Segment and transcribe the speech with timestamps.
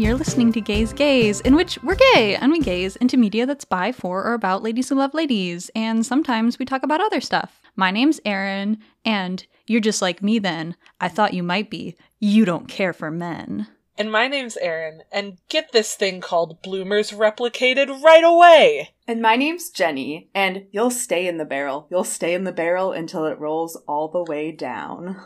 [0.00, 3.44] Hello, you're listening to Gays Gaze, in which we're gay and we gaze into media
[3.44, 7.20] that's by, for, or about ladies who love ladies, and sometimes we talk about other
[7.20, 7.60] stuff.
[7.76, 10.74] My name's Erin, and you're just like me then.
[11.02, 11.96] I thought you might be.
[12.18, 13.66] You don't care for men.
[13.98, 18.94] And my name's Erin, and get this thing called Bloomers replicated right away!
[19.06, 21.88] And my name's Jenny, and you'll stay in the barrel.
[21.90, 25.20] You'll stay in the barrel until it rolls all the way down.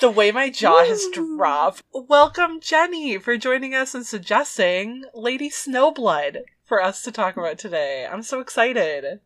[0.00, 1.82] The way my jaw has dropped.
[1.92, 8.06] Welcome, Jenny, for joining us and suggesting Lady Snowblood for us to talk about today.
[8.10, 9.20] I'm so excited.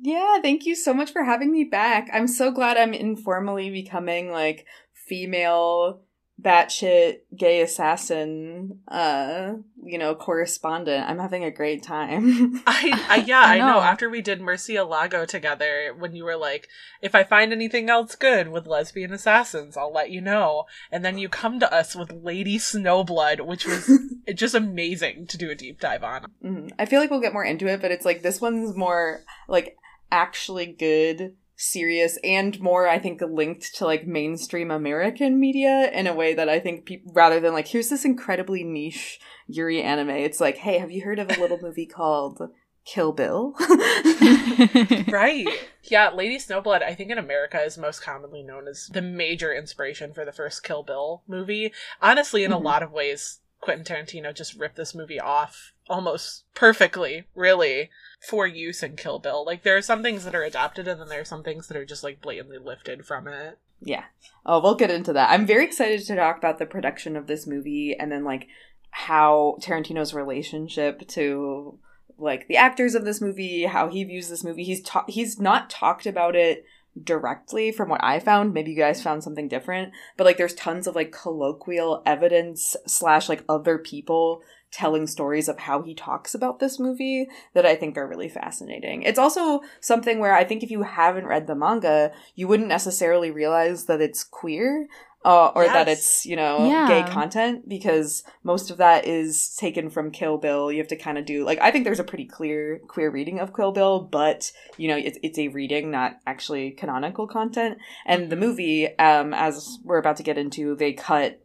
[0.00, 2.08] Yeah, thank you so much for having me back.
[2.12, 6.02] I'm so glad I'm informally becoming like female
[6.40, 11.08] batshit gay assassin uh you know correspondent.
[11.08, 12.62] I'm having a great time.
[12.66, 13.80] I, I yeah I know.
[13.80, 16.68] after we did Murcielago together when you were like
[17.02, 20.64] if i find anything else good with lesbian assassins i'll let you know.
[20.90, 23.90] And then you come to us with lady snowblood which was
[24.34, 26.22] just amazing to do a deep dive on.
[26.44, 26.68] Mm-hmm.
[26.78, 29.76] i feel like we'll get more into it but it's like this one's more like
[30.12, 36.14] actually good serious and more i think linked to like mainstream american media in a
[36.14, 40.40] way that i think people rather than like here's this incredibly niche yuri anime it's
[40.40, 42.40] like hey have you heard of a little movie called
[42.86, 43.54] kill bill?
[45.08, 45.46] Right.
[45.82, 50.14] Yeah lady snowblood i think in america is most commonly known as the major inspiration
[50.14, 51.72] for the first kill bill movie.
[52.00, 52.60] Honestly in mm-hmm.
[52.60, 58.46] a lot of ways quentin tarantino just ripped this movie off almost perfectly really for
[58.46, 59.44] use in Kill Bill.
[59.44, 61.76] Like there are some things that are adapted and then there are some things that
[61.76, 63.58] are just like blatantly lifted from it.
[63.80, 64.04] Yeah.
[64.44, 65.30] Oh, we'll get into that.
[65.30, 68.46] I'm very excited to talk about the production of this movie and then like
[68.90, 71.78] how Tarantino's relationship to
[72.18, 74.64] like the actors of this movie, how he views this movie.
[74.64, 76.66] He's ta- he's not talked about it
[77.02, 78.52] directly from what I found.
[78.52, 83.28] Maybe you guys found something different, but like there's tons of like colloquial evidence slash
[83.28, 87.96] like other people telling stories of how he talks about this movie that I think
[87.96, 89.02] are really fascinating.
[89.02, 93.30] It's also something where I think if you haven't read the manga, you wouldn't necessarily
[93.30, 94.88] realize that it's queer.
[95.22, 95.72] Uh, or yes.
[95.74, 96.88] that it's you know yeah.
[96.88, 100.72] gay content because most of that is taken from Kill Bill.
[100.72, 103.38] You have to kind of do like I think there's a pretty clear queer reading
[103.38, 107.76] of Kill Bill, but you know it's it's a reading, not actually canonical content.
[108.06, 111.38] And the movie, um, as we're about to get into, they cut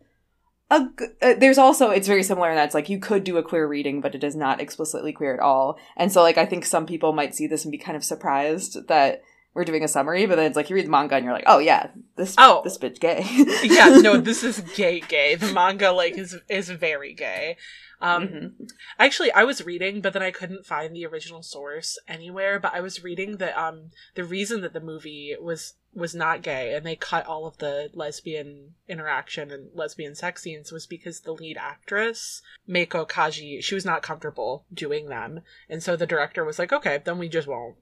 [0.71, 0.87] a,
[1.21, 3.67] uh, there's also it's very similar in that it's like you could do a queer
[3.67, 6.85] reading but it is not explicitly queer at all and so like i think some
[6.85, 9.21] people might see this and be kind of surprised that
[9.53, 11.43] we're doing a summary but then it's like you read the manga and you're like
[11.45, 13.23] oh yeah this oh this bitch gay
[13.63, 17.55] yeah no this is gay gay the manga like is is very gay
[18.01, 18.63] um, mm-hmm.
[18.99, 22.59] Actually, I was reading, but then I couldn't find the original source anywhere.
[22.59, 26.73] But I was reading that um, the reason that the movie was was not gay
[26.73, 31.31] and they cut all of the lesbian interaction and lesbian sex scenes was because the
[31.31, 36.59] lead actress Meiko Kaji she was not comfortable doing them, and so the director was
[36.59, 37.75] like, okay, then we just won't.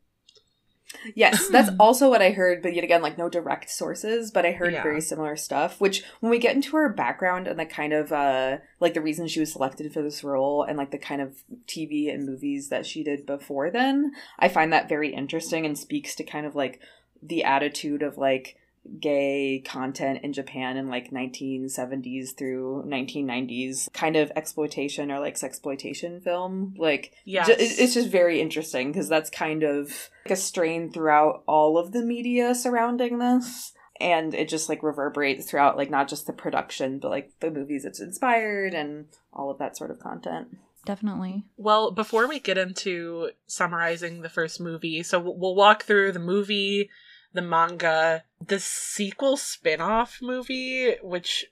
[1.15, 4.51] Yes, that's also what I heard, but yet again, like no direct sources, but I
[4.51, 4.83] heard yeah.
[4.83, 5.79] very similar stuff.
[5.79, 9.27] Which, when we get into her background and the kind of uh like the reason
[9.27, 12.85] she was selected for this role and like the kind of TV and movies that
[12.85, 16.79] she did before then, I find that very interesting and speaks to kind of like
[17.25, 18.57] the attitude of like
[18.99, 26.21] gay content in Japan in like 1970s through 1990s kind of exploitation or like sexploitation
[26.21, 26.73] film.
[26.77, 31.43] Like yeah ju- it's just very interesting because that's kind of like a strain throughout
[31.47, 33.71] all of the media surrounding this.
[34.01, 37.85] And it just like reverberates throughout like not just the production but like the movies
[37.85, 40.57] it's inspired and all of that sort of content.
[40.85, 41.45] Definitely.
[41.55, 46.89] Well, before we get into summarizing the first movie, so we'll walk through the movie,
[47.33, 51.45] the manga, the sequel spin-off movie, which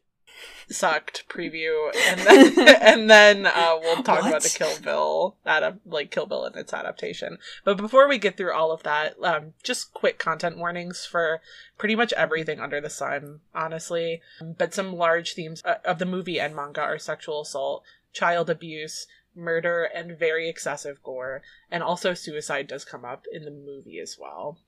[0.70, 4.30] sucked preview, and then and then uh, we'll talk what?
[4.30, 7.38] about the Kill Bill that like Kill Bill and its adaptation.
[7.64, 11.42] But before we get through all of that, um, just quick content warnings for
[11.78, 14.22] pretty much everything under the sun, honestly.
[14.42, 17.84] But some large themes uh, of the movie and manga are sexual assault,
[18.14, 21.42] child abuse, murder, and very excessive gore.
[21.70, 24.60] And also suicide does come up in the movie as well.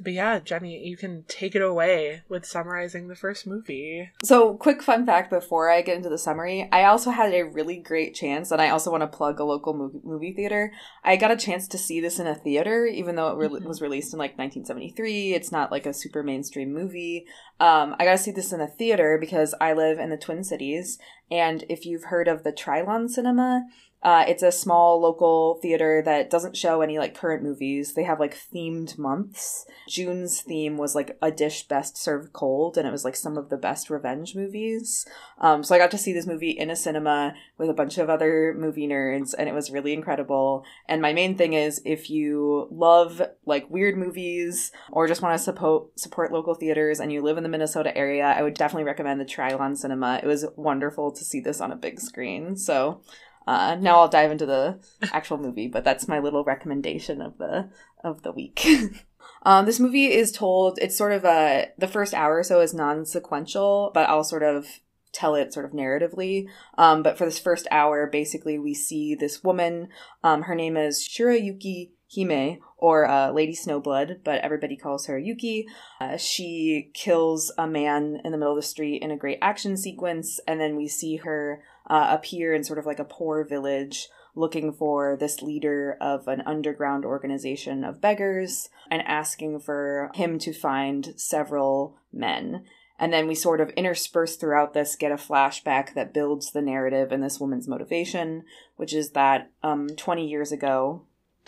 [0.00, 4.10] But yeah, Jenny, you can take it away with summarizing the first movie.
[4.24, 7.76] So, quick fun fact before I get into the summary I also had a really
[7.76, 10.72] great chance, and I also want to plug a local movie, movie theater.
[11.04, 13.68] I got a chance to see this in a theater, even though it re- mm-hmm.
[13.68, 15.34] was released in like 1973.
[15.34, 17.26] It's not like a super mainstream movie.
[17.60, 20.44] Um, I got to see this in a theater because I live in the Twin
[20.44, 20.98] Cities,
[21.30, 23.66] and if you've heard of the Trylon Cinema,
[24.02, 27.94] Uh, it's a small local theater that doesn't show any like current movies.
[27.94, 29.64] They have like themed months.
[29.88, 33.48] June's theme was like a dish best served cold, and it was like some of
[33.48, 35.06] the best revenge movies.
[35.38, 38.10] Um, so I got to see this movie in a cinema with a bunch of
[38.10, 40.64] other movie nerds, and it was really incredible.
[40.88, 45.42] And my main thing is if you love like weird movies or just want to
[45.42, 49.20] support support local theaters and you live in the Minnesota area, I would definitely recommend
[49.20, 50.20] the Trylon Cinema.
[50.22, 52.56] It was wonderful to see this on a big screen.
[52.56, 53.02] So
[53.46, 54.78] uh, now I'll dive into the
[55.12, 57.70] actual movie, but that's my little recommendation of the
[58.04, 58.66] of the week.
[59.42, 60.78] um, this movie is told.
[60.80, 64.42] It's sort of a the first hour or so is non sequential, but I'll sort
[64.42, 64.66] of
[65.12, 66.46] tell it sort of narratively.
[66.78, 69.88] Um, but for this first hour, basically, we see this woman.
[70.24, 75.66] Um, her name is Shirayuki Hime, or uh, Lady Snowblood, but everybody calls her Yuki.
[76.00, 79.76] Uh, she kills a man in the middle of the street in a great action
[79.76, 84.08] sequence, and then we see her uh, appear in sort of like a poor village
[84.34, 90.52] looking for this leader of an underground organization of beggars and asking for him to
[90.52, 92.64] find several men.
[92.98, 97.10] And then we sort of intersperse throughout this, get a flashback that builds the narrative
[97.10, 98.44] and this woman's motivation,
[98.76, 101.02] which is that um, 20 years ago,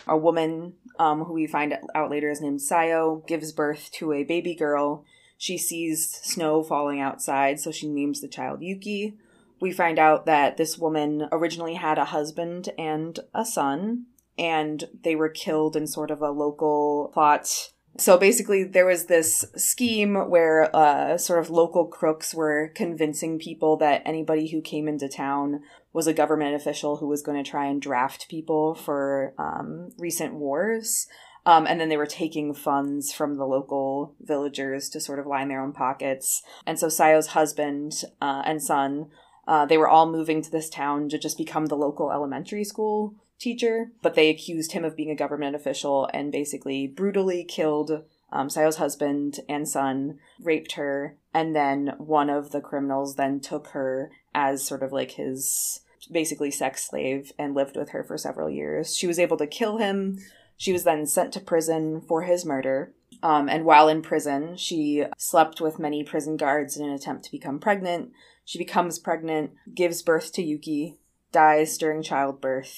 [0.07, 4.25] a woman um, who we find out later is named Sayo gives birth to a
[4.25, 5.05] baby girl.
[5.39, 9.17] She sees snow falling outside, so she names the child Yuki
[9.65, 14.05] we find out that this woman originally had a husband and a son,
[14.37, 17.71] and they were killed in sort of a local plot.
[17.97, 23.79] So basically, there was this scheme where uh, sort of local crooks were convincing people
[23.79, 25.63] that anybody who came into town
[25.95, 30.35] was a government official who was going to try and draft people for um, recent
[30.35, 31.07] wars.
[31.47, 35.49] Um, and then they were taking funds from the local villagers to sort of line
[35.49, 36.43] their own pockets.
[36.67, 39.09] And so Sayo's husband uh, and son
[39.47, 43.15] uh, they were all moving to this town to just become the local elementary school
[43.39, 48.49] teacher, but they accused him of being a government official and basically brutally killed um,
[48.49, 54.11] Sayo's husband and son, raped her, and then one of the criminals then took her
[54.35, 55.81] as sort of like his
[56.11, 58.97] basically sex slave and lived with her for several years.
[58.97, 60.19] She was able to kill him.
[60.57, 62.93] She was then sent to prison for his murder.
[63.23, 67.31] Um, and while in prison, she slept with many prison guards in an attempt to
[67.31, 68.13] become pregnant.
[68.45, 70.99] She becomes pregnant, gives birth to Yuki,
[71.33, 72.77] dies during childbirth,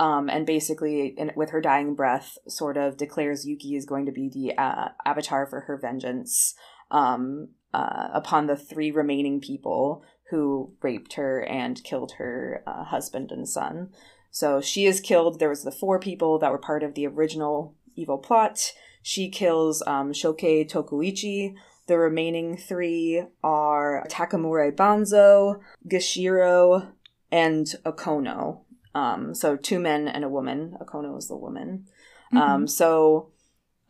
[0.00, 4.12] um, and basically, in, with her dying breath, sort of declares Yuki is going to
[4.12, 6.54] be the uh, avatar for her vengeance
[6.90, 13.30] um, uh, upon the three remaining people who raped her and killed her uh, husband
[13.30, 13.90] and son.
[14.30, 15.38] So she is killed.
[15.38, 18.72] There was the four people that were part of the original evil plot.
[19.00, 21.54] She kills um, Shokei Tokuichi,
[21.86, 26.92] the remaining three are Takamura Banzo, Gishiro,
[27.30, 28.60] and Okono.
[28.94, 30.76] Um, so two men and a woman.
[30.80, 31.86] Okono is the woman.
[32.32, 32.38] Mm-hmm.
[32.38, 33.30] Um, so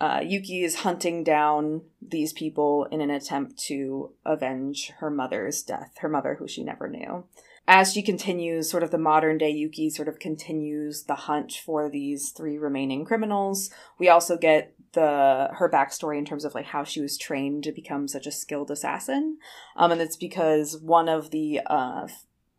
[0.00, 5.92] uh, Yuki is hunting down these people in an attempt to avenge her mother's death,
[6.00, 7.24] her mother who she never knew.
[7.66, 11.88] As she continues, sort of the modern day Yuki sort of continues the hunt for
[11.88, 13.70] these three remaining criminals.
[13.98, 17.72] We also get the her backstory in terms of like how she was trained to
[17.72, 19.38] become such a skilled assassin.
[19.76, 22.08] Um, and it's because one of the uh,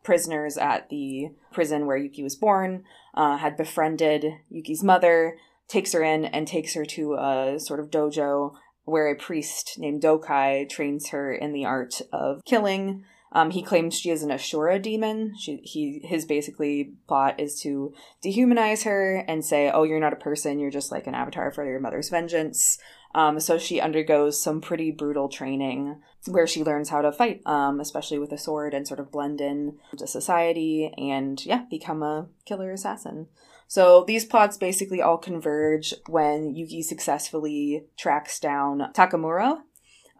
[0.02, 6.02] prisoners at the prison where yuki was born uh, had befriended yuki's mother takes her
[6.02, 11.08] in and takes her to a sort of dojo where a priest named dokai trains
[11.08, 15.34] her in the art of killing um, he claims she is an Ashura demon.
[15.38, 17.92] She, he, his basically plot is to
[18.24, 20.58] dehumanize her and say, "Oh, you're not a person.
[20.58, 22.78] You're just like an avatar for your mother's vengeance."
[23.14, 27.80] Um, so she undergoes some pretty brutal training where she learns how to fight, um,
[27.80, 32.28] especially with a sword, and sort of blend in to society and yeah, become a
[32.44, 33.28] killer assassin.
[33.68, 39.62] So these plots basically all converge when Yuki successfully tracks down Takamura,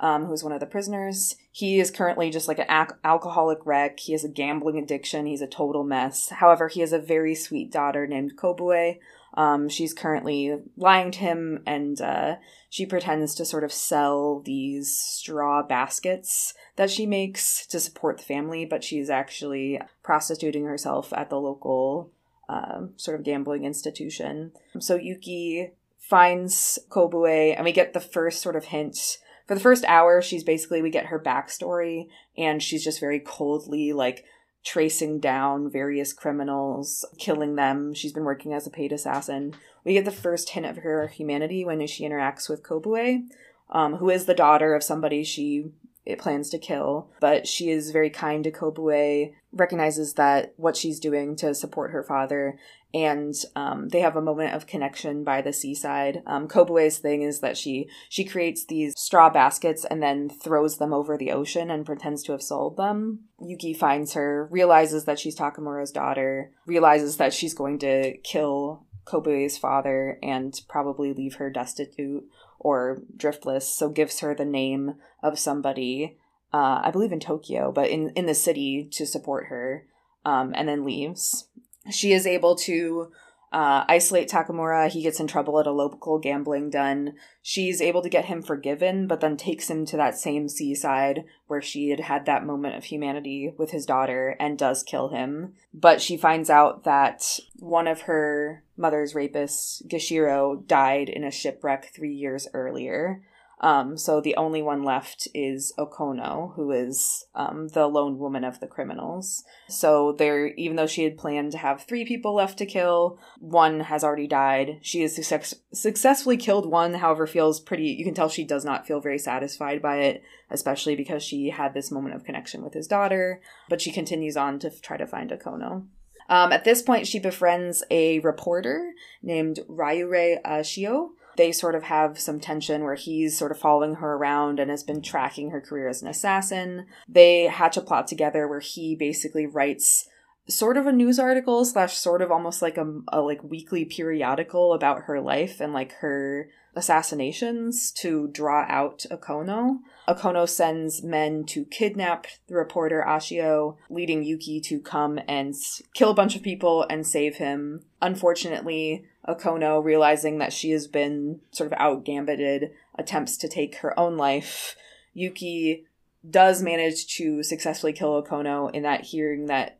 [0.00, 1.36] um, who's one of the prisoners.
[1.56, 3.98] He is currently just like an al- alcoholic wreck.
[3.98, 5.24] He has a gambling addiction.
[5.24, 6.28] He's a total mess.
[6.28, 8.98] However, he has a very sweet daughter named Kobue.
[9.32, 12.36] Um, she's currently lying to him, and uh,
[12.68, 18.24] she pretends to sort of sell these straw baskets that she makes to support the
[18.24, 22.10] family, but she's actually prostituting herself at the local
[22.50, 24.52] uh, sort of gambling institution.
[24.78, 29.16] So Yuki finds Kobue, and we get the first sort of hint
[29.46, 33.92] for the first hour, she's basically we get her backstory, and she's just very coldly
[33.92, 34.24] like
[34.64, 37.94] tracing down various criminals, killing them.
[37.94, 39.54] She's been working as a paid assassin.
[39.84, 43.28] We get the first hint of her humanity when she interacts with Kobue,
[43.70, 45.70] um, who is the daughter of somebody she
[46.04, 47.10] it plans to kill.
[47.20, 52.02] But she is very kind to Kobue, recognizes that what she's doing to support her
[52.02, 52.58] father,
[52.94, 56.22] and um, they have a moment of connection by the seaside.
[56.26, 60.92] Um, Kobue's thing is that she she creates these straw baskets and then throws them
[60.92, 63.20] over the ocean and pretends to have sold them.
[63.40, 69.56] Yuki finds her, realizes that she's Takamura's daughter, realizes that she's going to kill Kobue's
[69.56, 72.24] father and probably leave her destitute
[72.58, 76.18] or driftless, so gives her the name of somebody,
[76.52, 79.86] uh, I believe in Tokyo, but in, in the city to support her,
[80.24, 81.48] um, and then leaves.
[81.90, 83.12] She is able to
[83.52, 84.88] uh, isolate Takamura.
[84.88, 87.14] He gets in trouble at a local gambling den.
[87.42, 91.62] She's able to get him forgiven, but then takes him to that same seaside where
[91.62, 95.54] she had had that moment of humanity with his daughter and does kill him.
[95.72, 101.92] But she finds out that one of her mother's rapists, Gishiro, died in a shipwreck
[101.94, 103.22] three years earlier.
[103.60, 108.60] Um, so the only one left is Okono, who is um, the lone woman of
[108.60, 109.44] the criminals.
[109.68, 113.80] So there, even though she had planned to have three people left to kill, one
[113.80, 114.78] has already died.
[114.82, 117.84] She has success- successfully killed one, however, feels pretty.
[117.84, 121.72] You can tell she does not feel very satisfied by it, especially because she had
[121.72, 123.40] this moment of connection with his daughter.
[123.70, 125.86] But she continues on to f- try to find Okono.
[126.28, 132.18] Um, at this point, she befriends a reporter named Ryurei Ashio, they sort of have
[132.18, 135.88] some tension where he's sort of following her around and has been tracking her career
[135.88, 136.86] as an assassin.
[137.08, 140.08] They hatch a plot together where he basically writes
[140.48, 144.72] sort of a news article slash sort of almost like a, a like weekly periodical
[144.72, 149.78] about her life and like her assassinations to draw out Okono.
[150.06, 155.54] Okono sends men to kidnap the reporter Ashio, leading Yuki to come and
[155.94, 157.82] kill a bunch of people and save him.
[158.00, 163.98] Unfortunately, Okono, realizing that she has been sort of out gambited, attempts to take her
[163.98, 164.76] own life.
[165.14, 165.84] Yuki
[166.28, 169.78] does manage to successfully kill Okono in that hearing that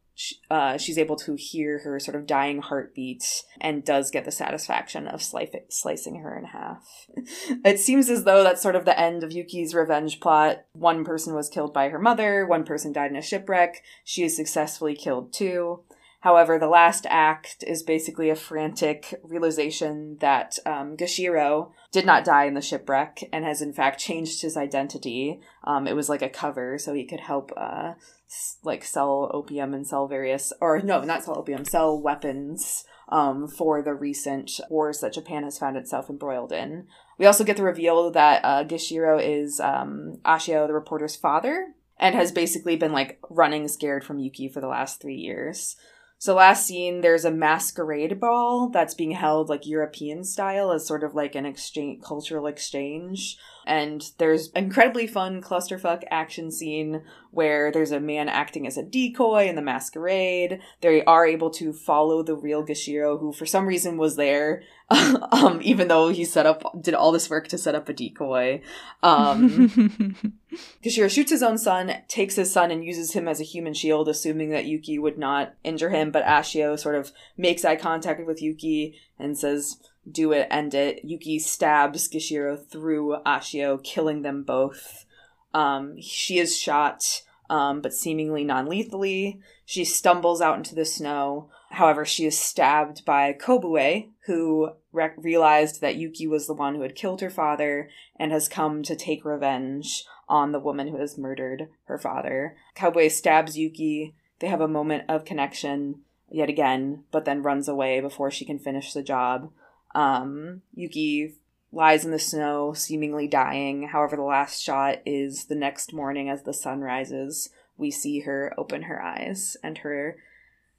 [0.51, 5.07] uh, she's able to hear her sort of dying heartbeat and does get the satisfaction
[5.07, 7.07] of sli- slicing her in half.
[7.65, 10.65] it seems as though that's sort of the end of Yuki's revenge plot.
[10.73, 13.83] One person was killed by her mother, one person died in a shipwreck.
[14.05, 15.81] She is successfully killed too.
[16.27, 22.47] However, the last act is basically a frantic realization that um, Gishiro did not die
[22.47, 25.39] in the shipwreck and has in fact changed his identity.
[25.63, 27.93] Um, it was like a cover so he could help uh,
[28.27, 33.47] s- like sell opium and sell various or no, not sell opium, sell weapons um,
[33.47, 36.89] for the recent wars that Japan has found itself embroiled in.
[37.19, 41.69] We also get the reveal that uh, Gishiro is um, Ashio, the reporter's father,
[42.01, 45.77] and has basically been like running scared from Yuki for the last three years.
[46.19, 51.05] So last scene, there's a masquerade ball that's being held like European style as sort
[51.05, 53.37] of like an exchange, cultural exchange.
[53.67, 59.47] And there's incredibly fun clusterfuck action scene where there's a man acting as a decoy
[59.47, 60.61] in the masquerade.
[60.81, 65.61] They are able to follow the real Gishiro, who for some reason was there, um,
[65.63, 68.63] even though he set up did all this work to set up a decoy.
[69.03, 70.39] Um,
[70.83, 74.09] Gishiro shoots his own son, takes his son, and uses him as a human shield,
[74.09, 76.11] assuming that Yuki would not injure him.
[76.11, 79.79] But Ashio sort of makes eye contact with Yuki and says,
[80.11, 81.05] do it, end it.
[81.05, 85.05] Yuki stabs Gishiro through Ashio, killing them both.
[85.53, 89.41] Um, she is shot, um, but seemingly non lethally.
[89.65, 91.51] She stumbles out into the snow.
[91.71, 96.83] However, she is stabbed by Kobue, who re- realized that Yuki was the one who
[96.83, 101.19] had killed her father and has come to take revenge on the woman who has
[101.19, 102.57] murdered her father.
[102.77, 104.15] Kobue stabs Yuki.
[104.39, 108.59] They have a moment of connection yet again, but then runs away before she can
[108.59, 109.51] finish the job.
[109.95, 111.35] Um, Yuki
[111.73, 113.89] lies in the snow, seemingly dying.
[113.89, 117.51] However, the last shot is the next morning as the sun rises.
[117.77, 120.17] We see her open her eyes, and her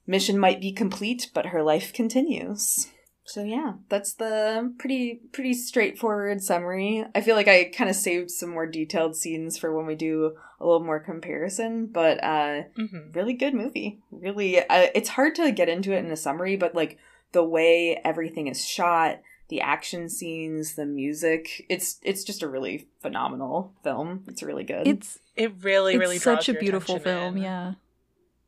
[0.06, 2.88] mission might be complete, but her life continues.
[3.28, 7.06] So yeah, that's the pretty pretty straightforward summary.
[7.14, 10.36] I feel like I kind of saved some more detailed scenes for when we do
[10.62, 13.12] a little more comparison, but uh Mm-hmm.
[13.14, 14.00] really good movie.
[14.12, 16.98] Really uh, it's hard to get into it in a summary, but like
[17.34, 19.20] the way everything is shot,
[19.50, 24.24] the action scenes, the music, it's it's just a really phenomenal film.
[24.30, 24.88] It's really good.
[24.88, 27.44] it's It really, it's really such a beautiful film in.
[27.44, 27.74] yeah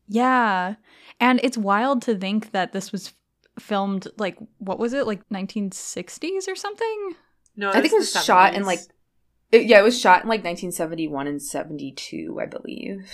[0.07, 0.75] yeah
[1.19, 3.13] and it's wild to think that this was
[3.59, 7.13] filmed like what was it like 1960s or something
[7.55, 8.79] No, I think it was shot in like
[9.51, 13.09] it, yeah, it was shot in like 1971 and 72, I believe.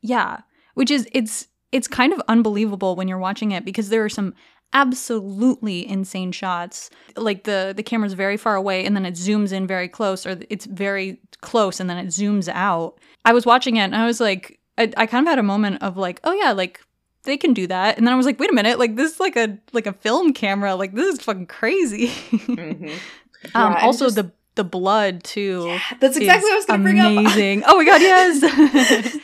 [0.00, 0.40] yeah
[0.74, 4.34] which is it's it's kind of unbelievable when you're watching it because there are some
[4.74, 6.90] absolutely insane shots.
[7.16, 10.38] Like the the camera's very far away and then it zooms in very close, or
[10.50, 12.98] it's very close and then it zooms out.
[13.24, 15.82] I was watching it and I was like, I, I kind of had a moment
[15.82, 16.80] of like, oh yeah, like
[17.24, 17.98] they can do that.
[17.98, 19.92] And then I was like, wait a minute, like this is like a like a
[19.92, 20.74] film camera.
[20.74, 22.08] Like this is fucking crazy.
[22.08, 22.90] Mhm.
[23.54, 25.64] um, Yeah, also just- the the blood too.
[25.66, 27.10] Yeah, that's exactly what I was going to bring up.
[27.10, 27.64] amazing.
[27.66, 28.40] oh my god, yes.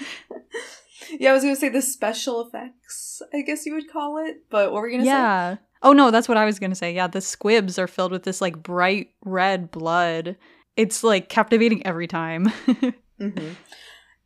[1.21, 4.43] yeah, I was going to say the special effects, I guess you would call it.
[4.51, 5.57] But what were you going to yeah.
[5.83, 6.95] Oh no, that's what I was gonna say.
[6.95, 10.37] Yeah, the squibs are filled with this like bright red blood.
[10.77, 12.53] It's like captivating every time.
[12.67, 12.93] say?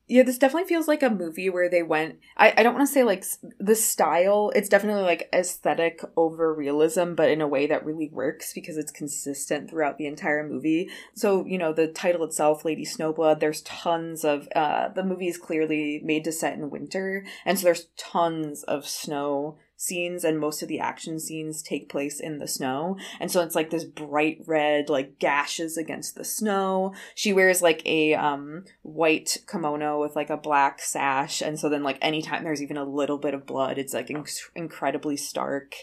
[0.07, 2.19] Yeah, this definitely feels like a movie where they went.
[2.37, 3.25] I, I don't want to say like
[3.59, 4.53] the style.
[4.55, 8.93] It's definitely like aesthetic over realism, but in a way that really works because it's
[8.93, 10.91] consistent throughout the entire movie.
[11.15, 13.41] So you know the title itself, Lady Snowblood.
[13.41, 14.47] There's tons of.
[14.55, 18.87] Uh, the movie is clearly made to set in winter, and so there's tons of
[18.87, 22.97] snow scenes and most of the action scenes take place in the snow.
[23.21, 26.95] And so it's like this bright red like gashes against the snow.
[27.15, 31.43] She wears like a um white kimono with like a black sash.
[31.43, 34.51] And so then like anytime there's even a little bit of blood it's like inc-
[34.55, 35.75] incredibly stark.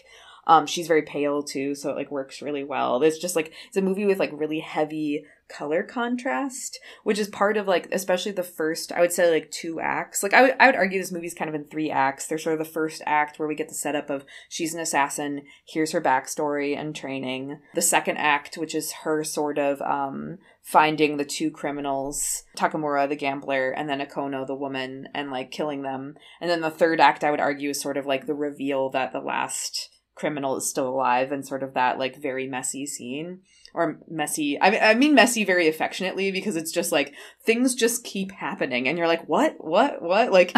[0.46, 3.02] Um she's very pale too so it like works really well.
[3.02, 7.56] It's just like it's a movie with like really heavy color contrast which is part
[7.56, 10.22] of like especially the first i would say like two acts.
[10.22, 12.26] Like i would, I would argue this movie's kind of in three acts.
[12.26, 15.42] There's sort of the first act where we get the setup of she's an assassin
[15.66, 17.58] here's her backstory and training.
[17.74, 23.16] The second act which is her sort of um finding the two criminals takamura the
[23.16, 26.16] gambler and then okono the woman and like killing them.
[26.40, 29.12] And then the third act i would argue is sort of like the reveal that
[29.12, 29.90] the last
[30.22, 33.40] criminal is still alive and sort of that like very messy scene.
[33.74, 37.14] Or messy I mean, I mean messy very affectionately because it's just like
[37.44, 39.56] things just keep happening and you're like what?
[39.58, 40.00] What?
[40.00, 40.30] What?
[40.30, 40.52] Like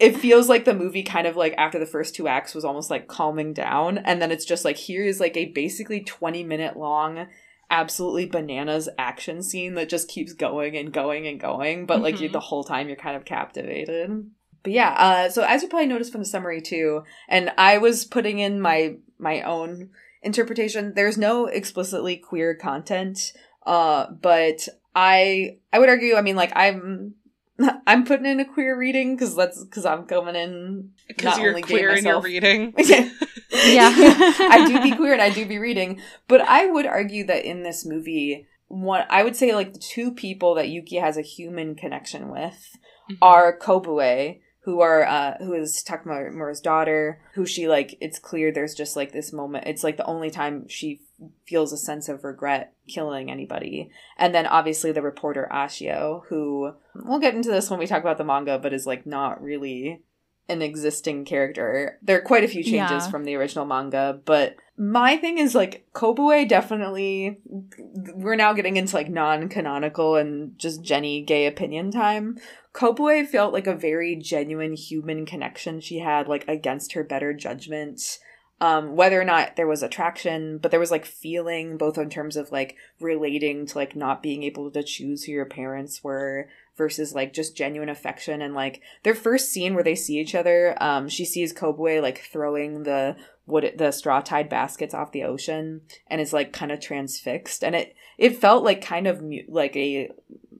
[0.00, 2.90] it feels like the movie kind of like after the first two acts was almost
[2.90, 6.76] like calming down and then it's just like here is like a basically 20 minute
[6.76, 7.26] long
[7.70, 12.28] absolutely bananas action scene that just keeps going and going and going but like you,
[12.28, 12.32] Mhm.
[12.32, 14.30] the whole time you're kind of captivated
[14.66, 18.04] but yeah uh so as you probably noticed from the summary too and i was
[18.04, 19.90] putting in my my own
[20.22, 23.32] interpretation there's no explicitly queer content
[23.64, 27.14] uh but i i would argue i mean like i'm
[27.86, 31.62] i'm putting in a queer reading because that's because i'm coming in Because you're only
[31.62, 32.74] gay queer in your myself- reading.
[33.64, 33.90] Yeah.
[33.96, 36.00] I do be queer and I do be reading.
[36.28, 40.12] But I would argue that in this movie, what I would say like the two
[40.12, 42.76] people that Yuki has a human connection with
[43.10, 43.16] Mhm.
[43.22, 48.74] are Kobue, who are uh who is Takamura's daughter, who she like it's clear there's
[48.74, 51.00] just like this moment it's like the only time she
[51.46, 53.90] feels a sense of regret killing anybody.
[54.18, 58.18] And then obviously the reporter Ashio, who we'll get into this when we talk about
[58.18, 60.02] the manga, but is like not really
[60.48, 61.98] an existing character.
[62.02, 63.10] There are quite a few changes Yeah.
[63.10, 67.38] from the original manga, but my thing is like Kobue definitely
[68.14, 72.38] we're now getting into like non-canonical and just Jenny gay opinion time.
[72.74, 78.18] Kobue felt like a very genuine human connection she had like against her better judgment.
[78.58, 82.36] Um, whether or not there was attraction, but there was like feeling both in terms
[82.36, 87.14] of like relating to like not being able to choose who your parents were versus
[87.14, 91.08] like just genuine affection and like their first scene where they see each other, um,
[91.08, 96.20] she sees Kobue like throwing the wood the straw tied baskets off the ocean and
[96.20, 97.62] is like kind of transfixed.
[97.64, 100.10] And it it felt like kind of mu- like a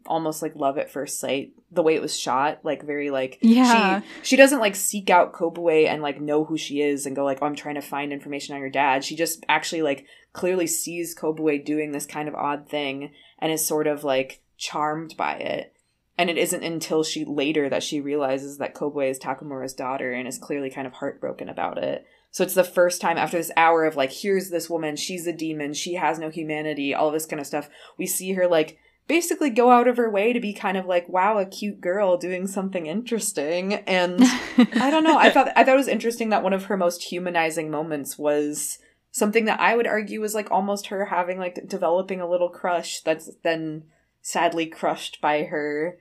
[0.06, 4.00] almost like love at first sight the way it was shot like very like Yeah.
[4.00, 7.24] she she doesn't like seek out Kobue and like know who she is and go
[7.24, 9.04] like oh I'm trying to find information on your dad.
[9.04, 13.66] She just actually like clearly sees Kobue doing this kind of odd thing and is
[13.66, 15.74] sort of like charmed by it
[16.18, 20.26] and it isn't until she later that she realizes that Kobue is Takamura's daughter and
[20.26, 22.06] is clearly kind of heartbroken about it.
[22.30, 25.32] So it's the first time after this hour of like, here's this woman, she's a
[25.32, 27.68] demon, she has no humanity, all this kind of stuff.
[27.98, 31.08] We see her like basically go out of her way to be kind of like,
[31.08, 33.74] wow, a cute girl doing something interesting.
[33.74, 34.18] And
[34.58, 35.18] I don't know.
[35.18, 38.78] I thought I thought it was interesting that one of her most humanizing moments was
[39.12, 43.00] something that I would argue was like almost her having like developing a little crush
[43.00, 43.84] that's then
[44.20, 45.98] sadly crushed by her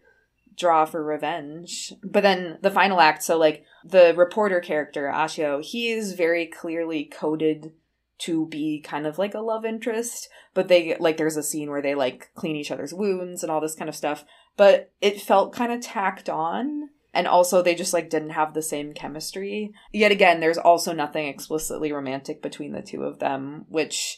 [0.56, 1.94] draw for revenge.
[2.04, 7.06] But then the final act, so like the reporter character, Ashio, he is very clearly
[7.06, 7.72] coded
[8.18, 11.82] to be kind of like a love interest, but they like there's a scene where
[11.82, 14.24] they like clean each other's wounds and all this kind of stuff,
[14.56, 16.89] but it felt kind of tacked on.
[17.13, 19.72] And also, they just like didn't have the same chemistry.
[19.94, 24.18] Yet again, there's also nothing explicitly romantic between the two of them, which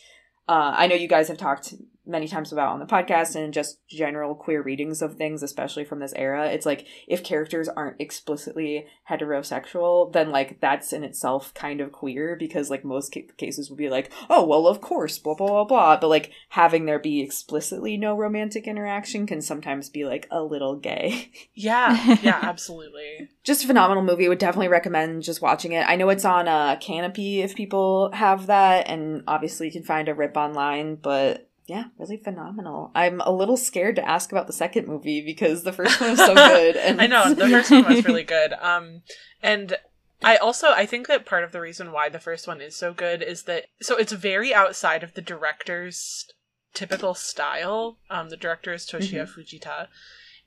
[0.50, 1.76] uh, I know you guys have talked
[2.08, 6.00] many times about on the podcast and just general queer readings of things, especially from
[6.00, 6.48] this era.
[6.48, 12.36] It's like if characters aren't explicitly heterosexual, then like that's in itself kind of queer
[12.36, 15.66] because like most ca- cases would be like, oh, well, of course, blah, blah, blah,
[15.66, 15.98] blah.
[15.98, 20.76] But like having there be explicitly no romantic interaction can sometimes be like a little
[20.76, 21.32] gay.
[21.54, 23.30] Yeah, yeah, absolutely.
[23.44, 24.28] just a phenomenal movie.
[24.28, 25.84] Would definitely recommend just watching it.
[25.88, 29.84] I know it's on a uh, Kanopy if people have that, and obviously you can
[29.84, 32.92] find a rip online, but yeah, really phenomenal.
[32.96, 36.20] I'm a little scared to ask about the second movie because the first one was
[36.20, 36.76] so good.
[36.88, 38.54] And I know the first one was really good.
[38.62, 39.02] Um,
[39.44, 39.78] and
[40.24, 42.94] I also I think that part of the reason why the first one is so
[42.94, 46.26] good is that so it's very outside of the director's
[46.74, 47.98] typical style.
[48.10, 49.34] Um, the director is Toshiya Mhm.
[49.36, 49.88] Fujita,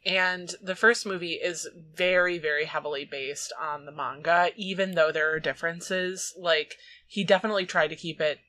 [0.04, 5.30] and the first movie is very very heavily based on the manga, even though there
[5.32, 6.34] are differences.
[6.36, 8.40] Like he definitely tried to keep it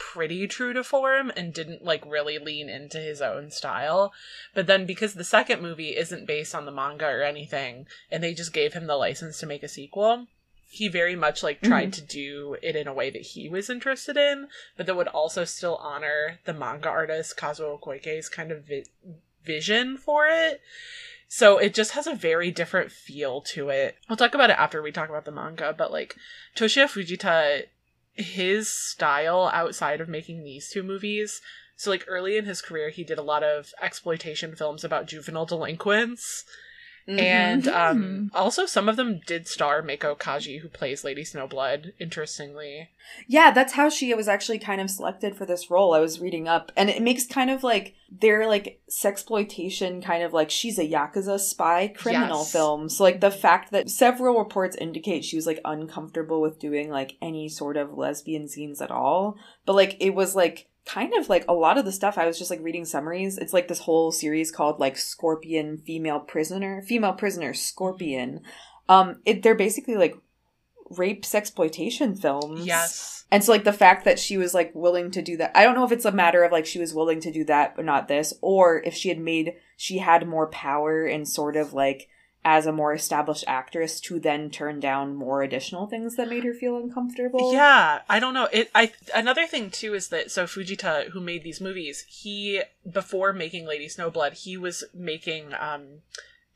[0.00, 4.12] pretty true to form and didn't like really lean into his own style.
[4.54, 8.34] But then because the second movie isn't based on the manga or anything, and they
[8.34, 10.26] just gave him the license to make a sequel,
[10.70, 12.06] he very much like tried mm-hmm.
[12.06, 15.44] to do it in a way that he was interested in, but that would also
[15.44, 18.84] still honor the manga artist Kazuo Koike's kind of vi-
[19.44, 20.60] vision for it.
[21.28, 23.96] So it just has a very different feel to it.
[24.08, 26.16] We'll talk about it after we talk about the manga, but like
[26.56, 27.66] Toshiya Fujita,
[28.12, 31.40] his style outside of making these two movies.
[31.76, 35.46] So like early in his career, he did a lot of exploitation films about juvenile
[35.46, 36.44] delinquents.
[37.08, 37.18] Mhm.
[37.20, 41.92] And um, also, some of them did star Meiko Kaji, who plays Lady Snowblood.
[41.98, 42.90] Interestingly,
[43.26, 45.94] Yeah, that's how she was actually kind of selected for this role.
[45.94, 50.32] I was reading up, and it makes kind of like their like sexploitation, kind of
[50.32, 52.52] like she's a yakuza spy criminal Yes.
[52.52, 52.88] film.
[52.88, 57.16] So like the fact that several reports indicate she was like uncomfortable with doing like
[57.22, 59.36] any sort of lesbian scenes at all,
[59.66, 62.36] but like it was like kind of like a lot of the stuff I was
[62.36, 63.38] just like reading summaries.
[63.38, 68.40] It's like this whole series called like Scorpion Female Prisoner, Female Prisoner Scorpion.
[68.88, 70.16] Um, it they're basically like
[70.96, 72.66] rape exploitation films.
[72.66, 75.52] yes, And so like the fact that she was like willing to do that.
[75.54, 77.76] I don't know if it's a matter of like she was willing to do that
[77.76, 81.72] but not this or if she had made she had more power and sort of
[81.72, 82.08] like
[82.44, 86.54] as a more established actress to then turn down more additional things that made her
[86.54, 87.52] feel uncomfortable.
[87.52, 88.48] yeah, I don't know.
[88.52, 88.70] It.
[88.74, 93.66] I another thing too is that so Fujita, who made these movies, he before making
[93.66, 96.00] Lady Snowblood, he was making um,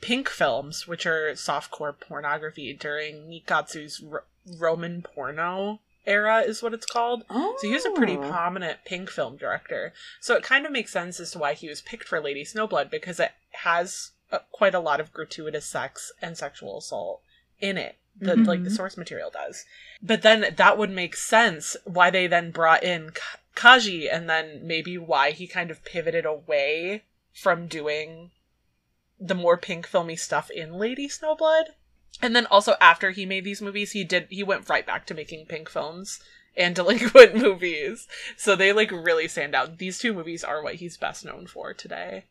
[0.00, 4.20] pink films, which are softcore pornography during Nikkatsu's Ro-
[4.58, 7.24] Roman porno era, is what it's called.
[7.28, 7.56] Oh.
[7.58, 9.92] So he was a pretty prominent pink film director.
[10.20, 12.90] So it kind of makes sense as to why he was picked for Lady Snowblood
[12.90, 14.12] because it has
[14.52, 17.22] quite a lot of gratuitous sex and sexual assault
[17.60, 17.96] in it.
[18.18, 18.76] The, Like the Mhm.
[18.76, 19.64] source material does.
[20.02, 24.66] But then that would make sense why they then brought in Ka- Kaji and then
[24.66, 28.30] maybe why he kind of pivoted away from doing
[29.18, 31.70] the more pink filmy stuff in Lady Snowblood.
[32.22, 35.14] And then also after he made these movies, he did he went right back to
[35.14, 36.20] making pink films
[36.56, 38.06] and delinquent movies.
[38.36, 39.78] So they like really stand out.
[39.78, 42.24] These two movies are what he's best known for today.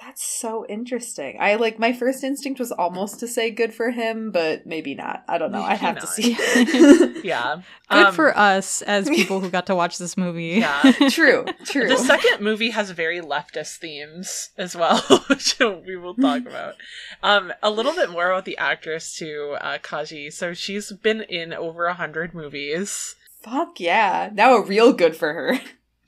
[0.00, 1.36] That's so interesting.
[1.38, 5.22] I like my first instinct was almost to say good for him, but maybe not.
[5.28, 5.62] I don't know.
[5.62, 6.08] I Maybe have to not.
[6.14, 7.20] see.
[7.28, 7.56] Yeah.
[7.90, 10.48] Good Um, for us as people who got to watch this movie.
[10.64, 10.92] Yeah.
[11.10, 11.88] true, true.
[11.88, 16.74] The second movie has very leftist themes as well, which we will talk about.
[17.22, 20.32] Um, a little bit more about the actress too, uh, Kaji.
[20.32, 23.16] So she's been in over a hundred movies.
[23.42, 24.30] Fuck yeah.
[24.32, 25.60] Now a real good for her.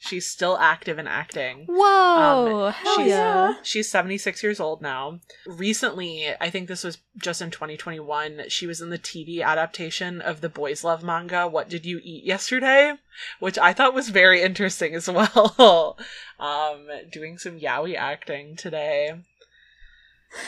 [0.05, 1.67] She's still active in acting.
[1.69, 2.65] Whoa!
[2.67, 3.55] Um, hell she's- yeah.
[3.62, 5.21] She's 76 years old now.
[5.47, 10.41] Recently, I think this was just in 2021, she was in the TV adaptation of
[10.41, 12.95] the Boys Love manga, What Did You Eat Yesterday?
[13.38, 15.09] Which I thought was very interesting as
[15.59, 15.97] well.
[16.41, 19.12] um, doing some yaoi acting today.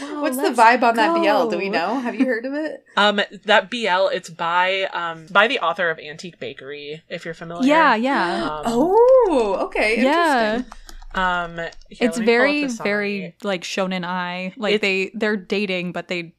[0.01, 1.51] Whoa, What's the vibe on that BL?
[1.51, 1.99] Do we know?
[2.01, 2.85] Have you heard of it?
[2.97, 7.67] Um, that BL, it's by, um, by the author of Antique Bakery, if you're familiar.
[7.69, 8.45] Yeah, yeah.
[8.47, 10.03] Um, Oh, okay.
[10.03, 10.55] yeah.
[10.57, 10.73] Interesting.
[11.15, 11.69] Um, here,
[12.09, 14.53] it's let me pull up very, very like shonen ai.
[14.57, 16.35] Like It's- they they're dating, but they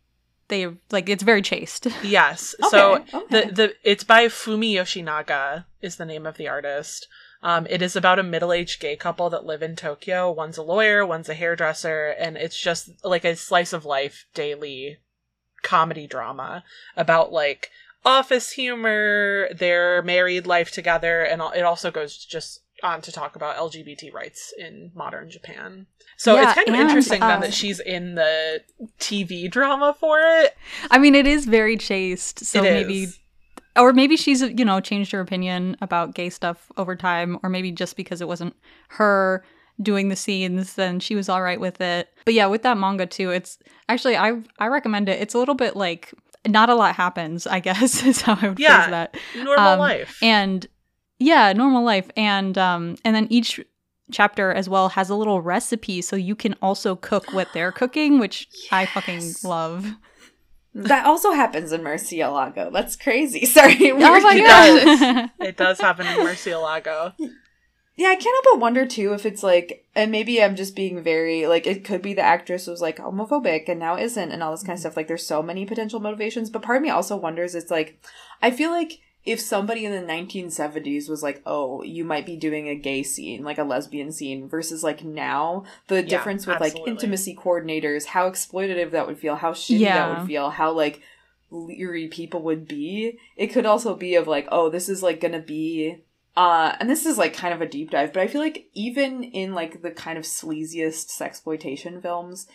[0.50, 1.88] they like it's very chaste.
[2.04, 2.56] Yes.
[2.62, 3.20] Okay, So okay.
[3.30, 7.08] the the it's by Fumi Yoshinaga is the name of the artist.
[7.46, 10.32] Um, it is about a middle-aged gay couple that live in Tokyo.
[10.32, 14.98] One's a lawyer, one's a hairdresser, and it's just like a slice of life daily
[15.62, 16.64] comedy drama
[16.98, 17.70] about like
[18.04, 23.58] office humor, their married life together, and it also goes just on to talk about
[23.58, 25.86] LGBT rights in modern Japan.
[26.18, 28.64] So Yeah, it's kind of and, interesting then uh, that she's in the
[29.00, 30.58] TV drama for it.
[30.90, 32.44] I mean, it is very chaste.
[32.44, 33.20] So maybe is.
[33.78, 37.72] Or maybe she's you know changed her opinion about gay stuff over time or maybe
[37.72, 38.56] just because it wasn't
[38.90, 39.44] her
[39.82, 42.08] doing the scenes, then she was all right with it.
[42.24, 43.60] But yeah, with that manga too, it's
[43.90, 45.22] actually I I recommend it.
[45.22, 46.14] It's a little bit like
[46.48, 48.84] not a lot happens, I guess is how I would Yeah.
[48.84, 49.18] phrase that.
[49.36, 50.18] Normal Um, life.
[50.22, 50.66] And
[51.20, 52.10] yeah, normal life.
[52.16, 53.60] And um and then each
[54.12, 58.20] chapter as well has a little recipe so you can also cook what they're cooking,
[58.20, 59.88] which I fucking love.
[60.76, 62.72] That also happens in Murcielago.
[62.72, 63.46] That's crazy.
[63.46, 63.92] Sorry.
[63.92, 65.00] Oh were my keep does.
[65.00, 65.32] god.
[65.40, 67.14] it does happen in Murcielago.
[67.98, 71.02] Yeah, I can't help but wonder too if it's like, and maybe I'm just being
[71.02, 74.52] very like, it could be the actress was like homophobic and now isn't, and all
[74.52, 74.98] this kind of stuff.
[74.98, 77.98] Like, there's so many potential motivations, but part of me also wonders, it's like,
[78.42, 82.68] I feel like if somebody in the 1970s was like, oh, you might be doing
[82.68, 86.82] a gay scene, like a lesbian scene, versus like now, the difference with absolutely.
[86.82, 91.02] like intimacy coordinators, how exploitative that would feel, how shitty that would feel, how like
[91.50, 93.18] leery people would be.
[93.36, 96.04] It could also be of like, oh, this is like gonna be
[96.38, 99.24] uh, and this is like kind of a deep dive, but I feel like even
[99.24, 102.48] in like the kind of sleaziest sexploitation films,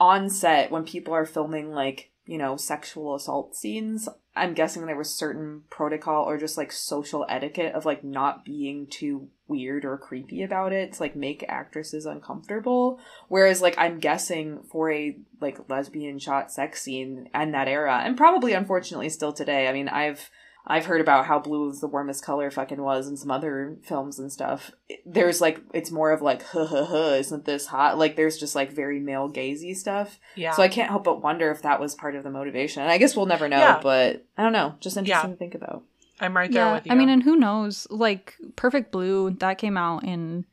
[0.00, 4.96] on set when people are filming like you know sexual assault scenes, I'm guessing there
[4.96, 9.96] was certain protocol or just like social etiquette of like not being too weird or
[9.96, 12.98] creepy about it to like make actresses uncomfortable.
[13.28, 18.16] Whereas like I'm guessing for a like lesbian shot sex scene in that era, and
[18.16, 19.68] probably unfortunately still today.
[19.68, 20.30] I mean, I've
[20.66, 24.18] I've heard about how blue is the warmest color fucking was in some other films
[24.18, 24.70] and stuff.
[25.04, 27.98] There's like it's more of like huh huh huh isn't this hot?
[27.98, 30.18] Like there's just like very male gazy stuff.
[30.36, 30.52] Yeah.
[30.52, 32.82] So I can't help but wonder if that was part of the motivation.
[32.82, 33.80] And I guess we'll never know, Yeah.
[33.82, 34.74] but I don't know.
[34.80, 35.34] Just interesting Yeah.
[35.34, 35.82] to think about.
[36.20, 36.92] I'm right there yeah, with you.
[36.92, 37.86] I mean, and who knows?
[37.90, 40.46] Like Perfect Blue, that came out in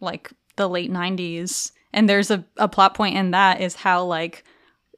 [0.00, 4.44] like the late '90s, and there's a, a plot point in that is how like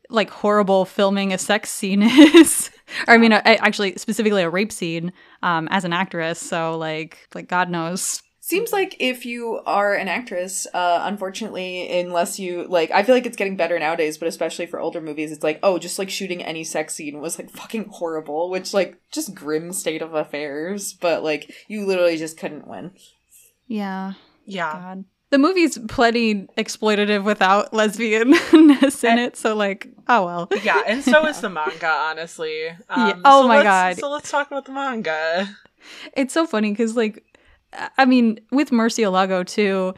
[0.09, 2.71] like horrible filming a sex scene is.
[3.09, 6.39] or I mean, a, actually, specifically a rape scene um, as an actress.
[6.39, 8.23] So like, like God knows.
[8.47, 13.27] Seems like if you are an actress, uh, unfortunately, unless you like, I feel like
[13.27, 16.45] it's getting better nowadays, but especially for older movies, it's like, oh, just like shooting
[16.45, 20.93] any sex scene was like fucking horrible, which like just grim state of affairs.
[20.93, 22.93] But like, you literally just couldn't win.
[23.67, 24.13] Yeah,
[24.45, 24.73] yeah.
[24.75, 25.05] God.
[25.31, 29.37] The movie's plenty exploitative without lesbianness in it.
[29.37, 30.49] So like, oh well.
[30.63, 32.69] Yeah, and so is the manga, honestly.
[32.89, 33.15] Um, Yeah.
[33.25, 33.99] Oh so my let's- God.
[33.99, 35.49] So let's talk about the manga.
[36.17, 37.25] It's so funny because, like,
[37.99, 39.95] I mean, with Murcielago too,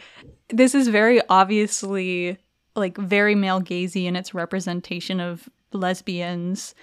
[0.48, 2.38] this is very obviously
[2.74, 6.74] like very male gazy in its representation of lesbians.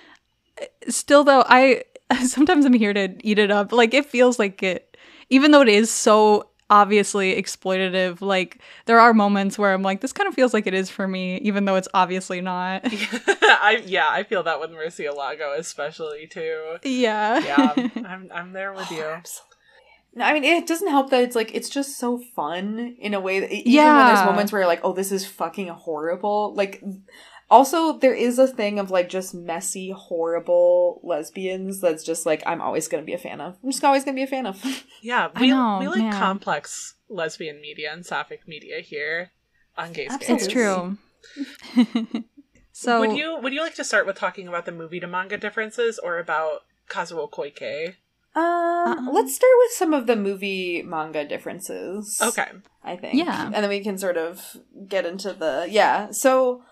[0.88, 1.84] Still, though, I
[2.26, 3.72] sometimes I'm here to eat it up.
[3.72, 4.98] Like, it feels like it,
[5.30, 8.22] even though it is so obviously exploitative.
[8.22, 11.08] Like, there are moments where I'm like, this kind of feels like it is for
[11.08, 12.82] me, even though it's obviously not.
[12.86, 16.78] I yeah, I feel that with Murcielago especially too.
[16.84, 17.40] yeah.
[17.40, 17.74] Yeah,
[18.06, 19.04] I'm I'm there with you.
[19.04, 19.52] Oh, absolutely.
[20.18, 23.20] No, I mean, it doesn't help that it's like it's just so fun in a
[23.20, 24.06] way that even when Yeah.
[24.14, 26.54] there's moments where you're like, oh, this is fucking horrible.
[26.56, 26.82] Like,
[27.50, 32.62] also there is a thing of like just messy, horrible lesbians that's just like I'm
[32.62, 33.58] always gonna be a fan of.
[33.64, 34.64] I'm just always gonna be a fan of.
[35.02, 36.14] Yeah, we know, we like man.
[36.14, 39.32] complex lesbian media and sapphic media here
[39.78, 40.44] on Gay Absolutely.
[40.46, 40.98] it's true.
[42.72, 45.38] so would you would you like to start with talking about the movie to manga
[45.38, 47.96] differences or about Kazuo Koike?
[48.36, 49.12] Um, Uh-uh.
[49.14, 52.20] let's start with some of the movie manga differences.
[52.22, 52.50] Okay.
[52.84, 53.16] I think.
[53.16, 53.46] Yeah.
[53.46, 56.12] And then we can sort of get into the yeah.
[56.12, 56.64] So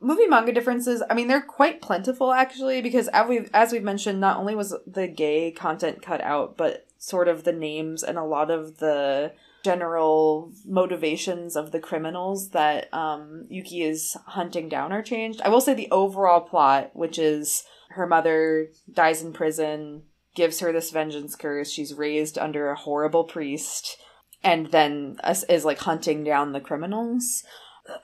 [0.00, 4.20] movie manga differences, I mean they're quite plentiful actually because as we've as we've mentioned,
[4.20, 8.24] not only was the gay content cut out, but sort of the names and a
[8.24, 9.32] lot of the
[9.64, 15.40] general motivations of the criminals that um, Yuki is hunting down are changed.
[15.42, 20.02] I will say the overall plot, which is her mother dies in prison,
[20.34, 21.70] gives her this vengeance curse.
[21.70, 23.96] She's raised under a horrible priest,
[24.42, 27.44] and then is, is like hunting down the criminals.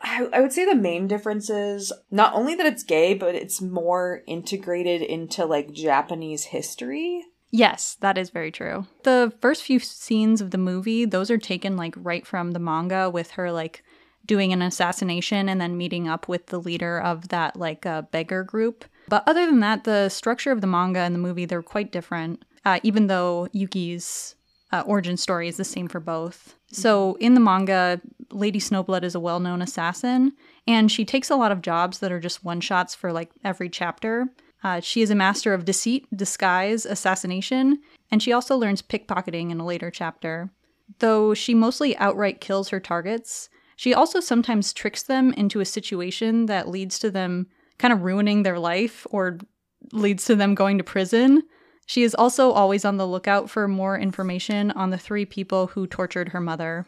[0.03, 4.23] I, would say the main difference is not only that it's gay, but it's more
[4.27, 7.25] integrated into like Japanese history.
[7.51, 8.87] Yes, that is very true.
[9.05, 13.09] The first few scenes of the movie, those are taken like right from the manga
[13.09, 13.83] with her like
[14.27, 18.43] doing an assassination and then meeting up with the leader of that like uh, beggar
[18.43, 18.85] group.
[19.09, 22.45] But other than that, the structure of the manga and the movie, they're quite different,
[22.65, 24.36] uh, even though Yuki's
[24.73, 26.57] uh, origin story is the same for both.
[26.73, 28.01] So in the manga,
[28.31, 30.33] Lady Snowblood is a well known assassin,
[30.67, 33.69] and she takes a lot of jobs that are just one shots for like every
[33.69, 34.29] chapter.
[34.65, 39.61] Uh, she is a master of deceit, disguise, assassination, and she also learns pickpocketing in
[39.61, 40.51] a later chapter.
[40.99, 46.47] Though she mostly outright kills her targets, she also sometimes tricks them into a situation
[46.47, 47.47] that leads to them
[47.79, 49.39] kind of ruining their life or
[49.93, 51.43] leads to them going to prison.
[51.87, 55.87] She is also always on the lookout for more information on the three people who
[55.87, 56.85] tortured her mother.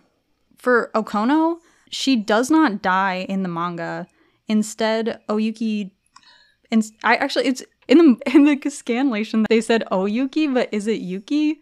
[0.56, 1.58] For Okono,
[1.90, 4.08] She does not die in the manga.
[4.48, 5.92] Instead, Oyuki
[6.70, 10.86] and I actually it's in the in the scanlation that they said Oyuki, but is
[10.86, 11.60] it Yuki?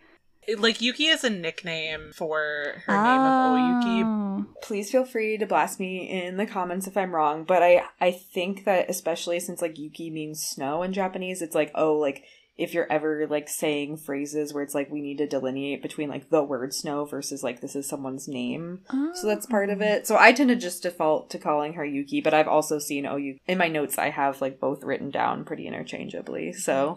[0.59, 4.03] Like Yuki is a nickname for her name of Oyuki.
[4.05, 4.47] Oh.
[4.63, 8.13] Please feel free to blast me in the comments if I'm wrong, but I I
[8.13, 12.25] think that especially since like Yuki means snow in Japanese, it's like oh like
[12.59, 16.31] if you're ever like saying phrases where it's like we need to delineate between like
[16.31, 18.81] the word snow versus like this is someone's name.
[19.15, 20.07] So that's part of it.
[20.07, 23.17] So I tend to just default to calling her Yuki, but I've also seen oh
[23.17, 26.53] you in my notes I have like both written down pretty interchangeably.
[26.55, 26.97] So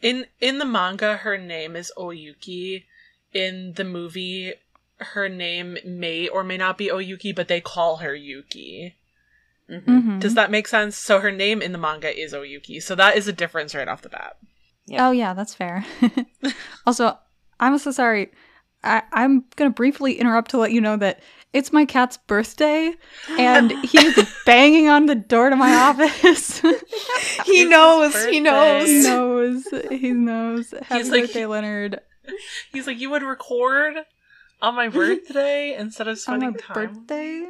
[0.00, 2.84] In in the manga, her name is Oyuki.
[3.32, 4.52] In the movie,
[4.98, 8.94] her name may or may not be Oyuki, but they call her Yuki.
[9.68, 9.84] mhm.
[9.84, 10.20] Mhm.
[10.20, 10.96] Does that make sense?
[10.96, 12.80] So her name in the manga is Oyuki.
[12.82, 14.36] So that is a difference right off the bat.
[14.90, 15.08] Yeah.
[15.08, 15.84] Oh yeah, that's fair.
[16.86, 17.16] also,
[17.58, 18.30] I'm so sorry.
[18.82, 21.20] I- I'm gonna briefly interrupt to let you know that
[21.52, 22.92] it's my cat's birthday,
[23.38, 26.60] and he's banging on the door to my office.
[26.60, 28.88] he It's his knows, he knows.
[28.88, 29.64] he knows.
[29.90, 30.74] He knows.
[30.82, 32.00] Happy like- birthday, Leonard.
[32.72, 33.94] He's like, you would record
[34.62, 36.74] on my birthday instead of On spending my time.
[36.94, 37.46] birthday.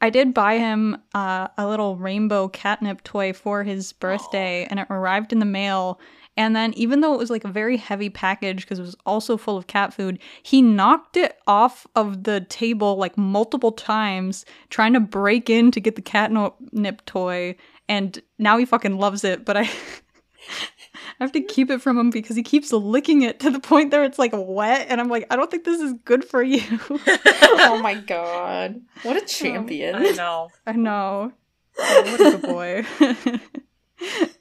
[0.00, 4.86] I did buy him uh, a little rainbow catnip toy for his birthday, and it
[4.90, 6.00] arrived in the mail.
[6.36, 9.36] And then, even though it was like a very heavy package because it was also
[9.36, 14.94] full of cat food, he knocked it off of the table like multiple times, trying
[14.94, 17.56] to break in to get the catnip toy.
[17.88, 19.70] And now he fucking loves it, but I.
[21.20, 23.90] I have to keep it from him because he keeps licking it to the point
[23.92, 26.62] that it's like wet, and I'm like, I don't think this is good for you.
[26.90, 28.80] oh my god.
[29.02, 29.94] What a um, champion.
[29.94, 30.50] I know.
[30.66, 31.32] I know.
[31.78, 32.84] Oh, what a good boy.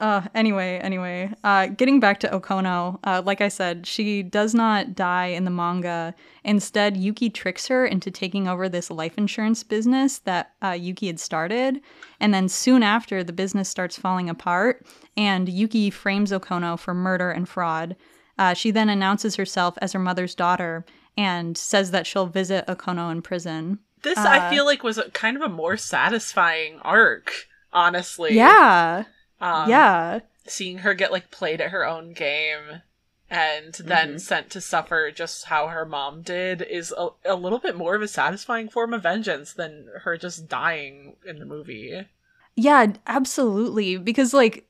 [0.00, 4.94] uh, anyway, anyway, uh, getting back to Okono, uh, like I said, she does not
[4.94, 6.14] die in the manga.
[6.42, 11.20] Instead, Yuki tricks her into taking over this life insurance business that uh, Yuki had
[11.20, 11.80] started.
[12.18, 14.86] And then soon after, the business starts falling apart,
[15.16, 17.94] and Yuki frames Okono for murder and fraud.
[18.38, 20.84] Uh, she then announces herself as her mother's daughter
[21.16, 23.80] and says that she'll visit Okono in prison.
[24.02, 27.32] This Uh, I feel like was a, kind of a more satisfying arc,
[27.70, 28.34] honestly.
[28.34, 29.04] Yeah.
[29.40, 30.20] Um, yeah.
[30.46, 32.82] Seeing her get like played at her own game
[33.30, 34.20] and then Mhm.
[34.20, 38.02] sent to suffer just how her mom did is a, a little bit more of
[38.02, 42.06] a satisfying form of vengeance than her just dying in the movie.
[42.56, 43.96] Yeah, absolutely.
[43.98, 44.66] Because like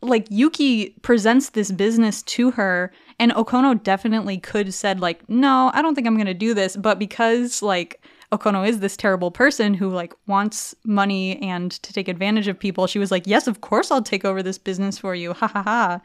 [0.00, 5.82] like Yuki presents this business to her and Okono definitely could said like, "No, I
[5.82, 8.00] don't think I'm going to do this." But because like
[8.30, 12.86] Okono is this terrible person who like wants money and to take advantage of people,
[12.86, 15.62] she was like, "Yes, of course I'll take over this business for you." Ha ha
[15.62, 16.00] ha.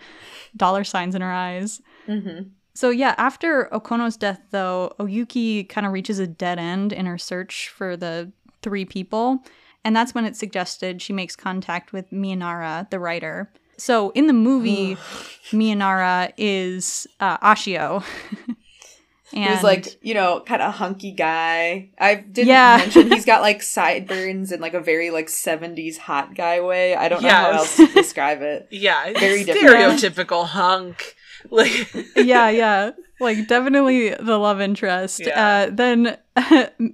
[0.56, 1.82] Dollar signs in her eyes.
[2.08, 2.50] Mm-hmm.
[2.74, 7.18] So yeah, after Okono's death though, Oyuki kind of reaches a dead end in her
[7.18, 8.32] search for the
[8.62, 9.44] three people,
[9.84, 13.52] and that's when it's suggested she makes contact with Miyanara, the writer.
[13.78, 14.96] So in the movie,
[15.52, 18.04] Miyanara is uh, Ashio.
[19.34, 21.90] and He's like, you know, kind of hunky guy.
[22.00, 22.78] I didn't Yeah.
[22.78, 26.96] mention he's got like sideburns and like a very like 70s hot guy way.
[26.96, 28.68] I don't know how else to describe it.
[28.72, 30.00] Yeah, Very different.
[30.00, 31.16] stereotypical hunk.
[31.52, 32.92] Like yeah, yeah.
[33.20, 35.24] Like definitely the love interest.
[35.26, 35.68] Yeah.
[35.68, 36.18] Uh then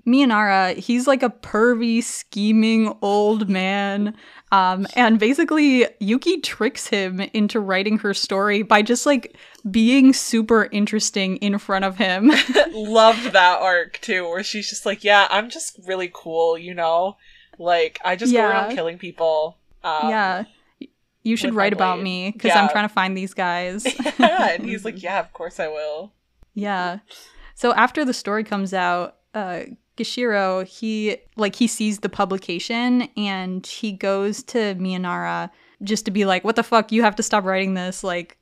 [0.08, 4.16] Miyanara, he's like a pervy, scheming old man.
[4.52, 9.36] Um and basically Yuki tricks him into writing her story by just like
[9.70, 12.32] being super interesting in front of him.
[12.72, 17.18] loved that arc too, where she's just like, "Yeah, I'm just really cool," you know.
[17.58, 19.58] Like I just go around killing people.
[19.84, 20.44] Um, yeah.
[21.24, 23.86] You should write about me because I'm trying to find these guys.
[24.20, 24.52] yeah.
[24.52, 26.14] and he's like, "Yeah, of course I will."
[26.54, 27.00] Yeah.
[27.56, 29.64] So after the story comes out, uh
[30.00, 35.50] Gishiro, he like he sees the publication and he goes to Miyanara
[35.84, 36.92] just to be like, "What the fuck?
[36.92, 38.04] You have to stop writing this.
[38.04, 38.38] Like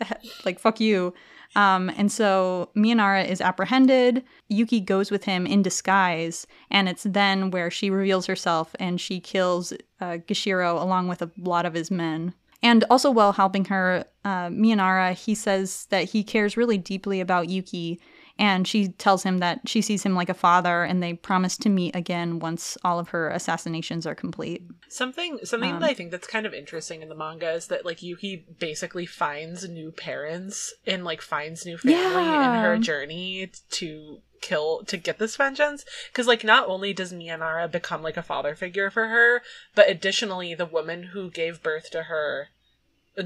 [0.44, 1.14] like fuck you."
[1.56, 4.22] Um and so Miyanara is apprehended.
[4.48, 9.18] Yuki goes with him in disguise, and it's then where she reveals herself and she
[9.18, 12.34] kills uh, Gishiro along with a lot of his men.
[12.62, 18.00] And also, while helping her, uh, he says that he cares really deeply about Yuki,
[18.38, 21.68] and she tells him that she sees him like a father, and they promise to
[21.68, 24.62] meet again once all of her assassinations are complete.
[24.88, 27.84] Something something Um, that I think that's kind of interesting in the manga is that
[27.84, 31.94] like Yuki basically finds new parents and like finds new family
[32.24, 32.54] Yeah.
[32.58, 37.68] in her journey to kill to get this vengeance because like not only does Miyanara
[37.70, 39.42] become like a father figure for her
[39.74, 42.48] but additionally the woman who gave birth to her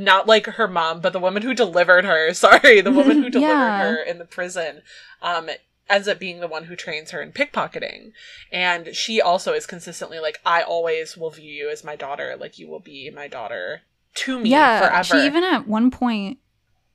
[0.01, 3.51] not like her mom but the woman who delivered her sorry the woman who delivered
[3.53, 3.79] Yeah.
[3.81, 4.83] her in the prison
[5.21, 5.49] um
[5.91, 8.13] ends up being the one who trains her in pickpocketing.
[8.51, 12.59] And she also is consistently like, I always will view you as my daughter, like
[12.59, 13.83] you will be my daughter
[14.15, 15.05] to me yeah, forever.
[15.05, 16.39] she even at one point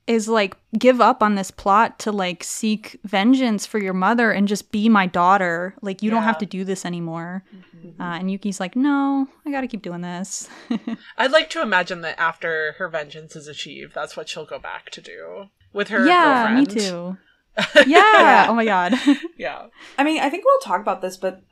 [0.08, 4.48] is like give up on this plot to like seek vengeance for your mother and
[4.48, 5.74] just be my daughter.
[5.82, 7.44] Like you don't have to do this anymore.
[7.54, 8.00] Mm-hmm.
[8.00, 10.48] Uh, and Yuki's like, no, I got to keep doing this.
[11.18, 14.90] I'd like to imagine that after her vengeance is achieved, that's what she'll go back
[14.90, 17.18] to do with her yeah, me too.
[17.86, 18.46] Yeah.
[18.48, 18.94] Oh my god.
[19.36, 19.66] yeah.
[19.98, 21.42] I mean, I think we'll talk about this, but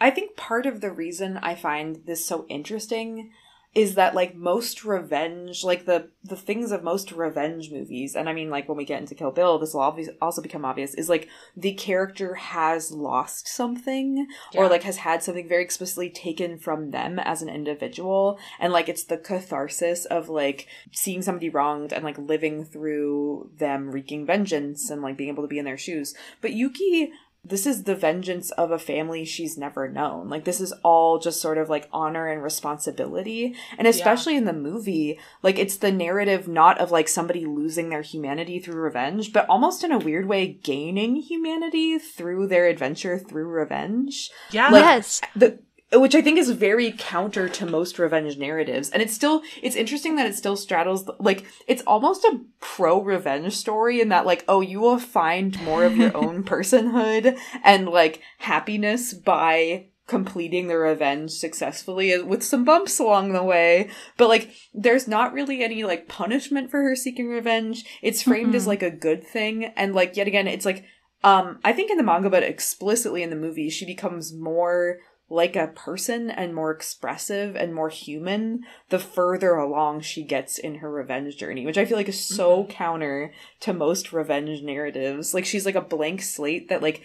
[0.00, 3.30] I think part of the reason I find this so interesting
[3.76, 8.32] is that like most revenge, like the the things of most revenge movies, and I
[8.32, 11.10] mean like when we get into Kill Bill, this will obvious, also become obvious is
[11.10, 16.90] like the character has lost something or like has had something very explicitly taken from
[16.90, 22.02] them as an individual, and like it's the catharsis of like seeing somebody wronged and
[22.02, 26.14] like living through them wreaking vengeance and like being able to be in their shoes.
[26.40, 27.12] But Yuki
[27.48, 30.28] this is the vengeance of a family she's never known.
[30.28, 33.54] Like this is all just sort of like honor and responsibility.
[33.78, 38.02] And especially in the movie, like it's the narrative not of like somebody losing their
[38.02, 43.46] humanity through revenge, but almost in a weird way gaining humanity through their adventure through
[43.48, 44.30] revenge.
[44.50, 44.68] Yeah.
[44.68, 45.20] Like- yes.
[45.34, 45.58] The
[45.92, 48.90] which I think is very counter to most revenge narratives.
[48.90, 53.54] And it's still it's interesting that it still straddles like it's almost a pro revenge
[53.54, 58.20] story in that like oh you will find more of your own personhood and like
[58.38, 65.08] happiness by completing the revenge successfully with some bumps along the way but like there's
[65.08, 68.68] not really any like punishment for her seeking revenge it's framed as Mhm.
[68.68, 70.84] like a good thing and like yet again it's like
[71.24, 74.98] um i think in the manga but explicitly in the movie she becomes more
[75.28, 80.76] like a person and more expressive and more human the further along she gets in
[80.76, 85.44] her revenge journey which i feel like is so counter to most revenge narratives like
[85.44, 87.02] she's like a blank slate that like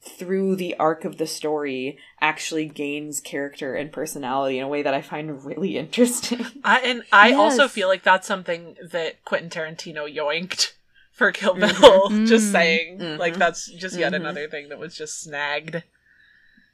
[0.00, 4.94] through the arc of the story actually gains character and personality in a way that
[4.94, 10.06] i find really interesting I, and I also feel like that's something that Quentin Tarantino
[10.12, 10.72] yoinked
[11.12, 11.70] for Kill Bill.
[12.10, 12.26] Mhm.
[12.28, 12.98] just saying.
[13.00, 13.18] Mhm.
[13.18, 14.16] Like, that's just yet Mhm.
[14.16, 15.82] another thing that was just snagged.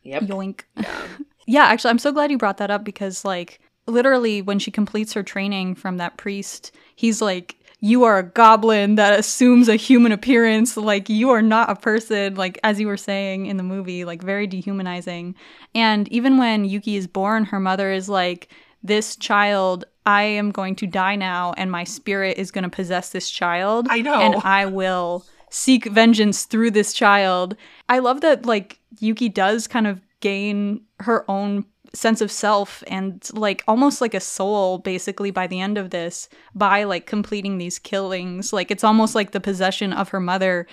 [0.04, 0.62] Yep Yoink.
[0.76, 1.06] Yeah.
[1.46, 5.12] Yeah, actually, I'm so glad you brought that up because, like, literally, when she completes
[5.12, 10.12] her training from that priest, he's like, You are a goblin that assumes a human
[10.12, 10.76] appearance.
[10.76, 14.22] Like, you are not a person, like, as you were saying in the movie, like,
[14.22, 15.34] very dehumanizing.
[15.74, 18.48] And even when Yuki is born, her mother is like,
[18.82, 23.10] This child, I am going to die now, and my spirit is going to possess
[23.10, 23.86] this child.
[23.90, 24.20] I know.
[24.20, 27.56] And I will seek vengeance through this child.
[27.88, 33.30] I love that like Yuki does kind of gain her own sense of self and
[33.34, 37.78] like almost like a soul basically by the end of this by like completing these
[37.78, 38.52] killings.
[38.52, 40.66] Like it's almost like the possession of her mother.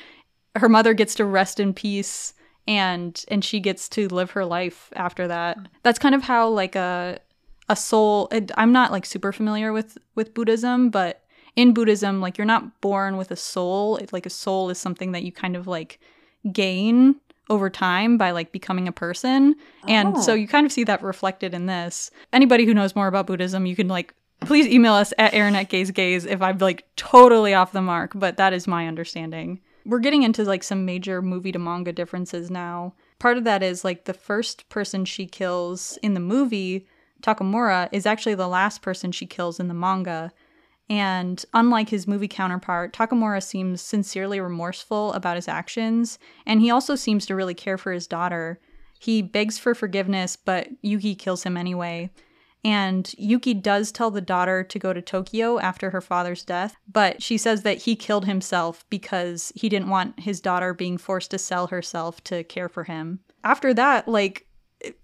[0.55, 2.33] Her mother gets to rest in peace
[2.67, 5.59] and and she gets to live her life after that.
[5.83, 7.19] That's kind of how like a
[7.69, 11.20] a soul I'm not like super familiar with with Buddhism, but
[11.55, 13.97] in Buddhism, like you're not born with a soul.
[13.97, 15.99] It, like a soul is something that you kind of like
[16.51, 17.15] gain
[17.49, 19.55] over time by like becoming a person.
[19.87, 20.21] And Oh.
[20.21, 22.09] so you kind of see that reflected in this.
[22.31, 25.69] Anybody who knows more about Buddhism, you can like please email us at Aaron at
[25.69, 29.59] Gaze Gaze if I'm like totally off the mark, but that is my understanding.
[29.85, 32.93] We're getting into like some major movie to manga differences now.
[33.19, 36.87] Part of that is like the first person she kills in the movie,
[37.21, 40.31] Takamura, is actually the last person she kills in the manga.
[40.91, 46.95] And unlike his movie counterpart, Takamura seems sincerely remorseful about his actions, and he also
[46.95, 48.59] seems to really care for his daughter.
[48.99, 52.11] He begs for forgiveness, but Yuki kills him anyway.
[52.65, 57.23] And Yuki does tell the daughter to go to Tokyo after her father's death, but
[57.23, 61.37] she says that he killed himself because he didn't want his daughter being forced to
[61.37, 63.21] sell herself to care for him.
[63.45, 64.45] After that, like,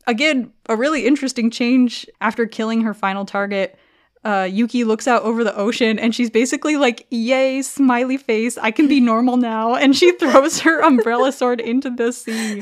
[0.06, 3.80] again, a really interesting change after killing her final target
[4.28, 8.72] uh, Yuki looks out over the ocean and she's basically like, Yay, smiley face, I
[8.72, 9.76] can be normal now.
[9.76, 12.62] And she throws her umbrella sword into the sea.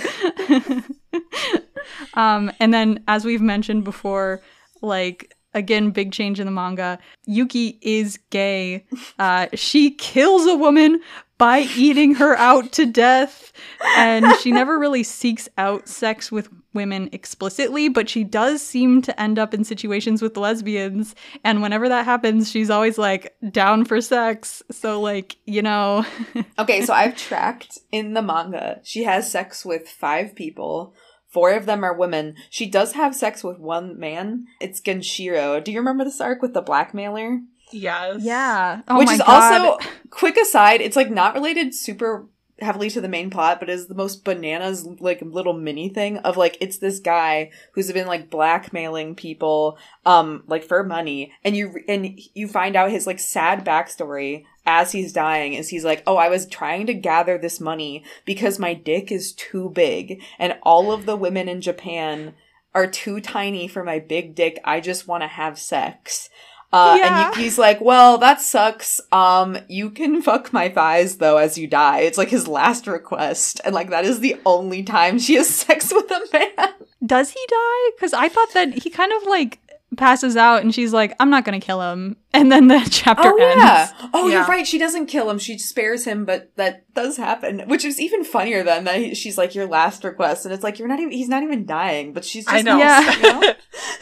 [2.13, 4.41] um, and then, as we've mentioned before,
[4.83, 8.85] like, again, big change in the manga, Yuki is gay.
[9.17, 11.01] Uh, she kills a woman
[11.37, 13.51] by eating her out to death.
[13.97, 19.19] And she never really seeks out sex with women explicitly, but she does seem to
[19.19, 21.15] end up in situations with lesbians.
[21.43, 24.61] And whenever that happens, she's always like down for sex.
[24.71, 26.05] So, like, you know.
[26.57, 28.79] Okay, so I've tracked in the manga.
[28.83, 30.93] She has sex with five people.
[31.27, 32.35] Four of them are women.
[32.49, 34.45] She does have sex with one man.
[34.61, 35.61] It's Genshiro.
[35.61, 37.41] Do you remember this arc with the blackmailer?
[37.71, 38.21] Yes.
[38.21, 38.81] yeah.
[38.87, 39.53] Oh Which my is God.
[39.53, 42.27] also quick aside, it's like not related super
[42.59, 46.37] heavily to the main plot, but is the most bananas like little mini thing of
[46.37, 51.75] like it's this guy who's been like blackmailing people um like for money and you
[51.87, 56.17] and you find out his like sad backstory as he's dying is he's like, "Oh,
[56.17, 60.91] I was trying to gather this money because my dick is too big and all
[60.91, 62.33] of the women in Japan
[62.73, 64.59] are too tiny for my big dick.
[64.63, 66.29] I just want to have sex."
[66.75, 67.27] Uh, Yeah.
[67.27, 68.99] And Yuki's like, well, that sucks.
[69.11, 71.99] Um, you can fuck my thighs though as you die.
[72.01, 75.93] It's like his last request, and like that is the only time she has sex
[75.93, 76.73] with a man.
[77.05, 77.91] Does he die?
[77.95, 79.59] Because I thought that he kind of like
[79.97, 82.17] passes out and she's like, I'm not going to kill him.
[82.33, 83.63] And then the chapter Oh ends.
[83.63, 83.91] yeah.
[84.13, 84.39] Oh, Yeah.
[84.39, 84.67] you're right.
[84.67, 85.37] She doesn't kill him.
[85.39, 88.97] She spares him, but that does happen, which is even funnier than that.
[88.97, 91.11] he- She's like your last request, and it's like you're not even.
[91.13, 92.43] He's not even dying, but she's.
[92.45, 92.77] Just I know.
[92.77, 93.15] Yeah.
[93.15, 93.53] you know?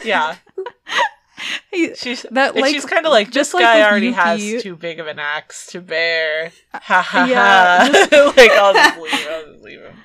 [0.04, 0.36] yeah.
[1.70, 4.52] He- She's That, like, she's kind of like just this like guy with already Yuki-
[4.52, 6.52] has too big of an axe to bear.
[6.72, 8.32] Ha ha yeah, ha.
[8.36, 9.26] like I'll just leave.
[9.28, 9.96] I'll just leave him.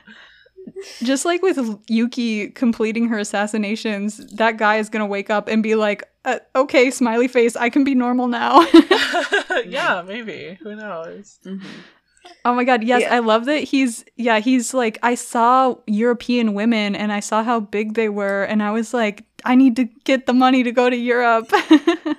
[1.03, 5.61] just like with Yuki completing her assassinations, that guy is going to wake up and
[5.63, 8.61] be like, uh, okay, smiley face, I can be normal now.
[9.65, 10.57] yeah, maybe.
[10.61, 11.39] Who knows?
[11.45, 11.63] Mhm.
[12.45, 13.15] Oh my god, yes, Yeah.
[13.15, 17.59] I love that he's yeah, he's like I saw European women and I saw how
[17.59, 20.89] big they were and I was like I need to get the money to go
[20.89, 21.49] to Europe.
[21.51, 22.15] I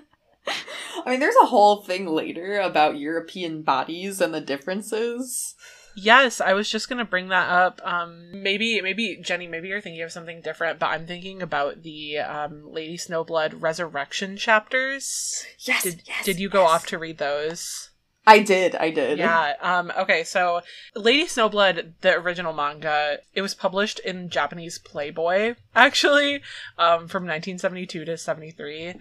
[1.07, 5.55] mean, there's a whole thing later about European bodies and the differences.
[5.97, 7.81] Yes, I was just gonna bring that up.
[7.85, 12.18] Um, maybe, maybe Jenny, maybe you're thinking of something different, but I'm thinking about the
[12.18, 15.45] um, Lady Snowblood resurrection chapters.
[15.59, 15.83] Yes.
[15.83, 16.71] Did yes, Did you go yes.
[16.71, 17.89] off to read those?
[18.31, 18.76] I did.
[18.76, 19.18] I did.
[19.18, 19.55] Yeah.
[19.61, 19.93] Um.
[19.99, 20.24] Okay.
[20.24, 20.62] So,
[20.95, 26.37] Lady Snowblood, the original manga, it was published in Japanese Playboy, actually,
[26.78, 28.95] um, from 1972 to 73.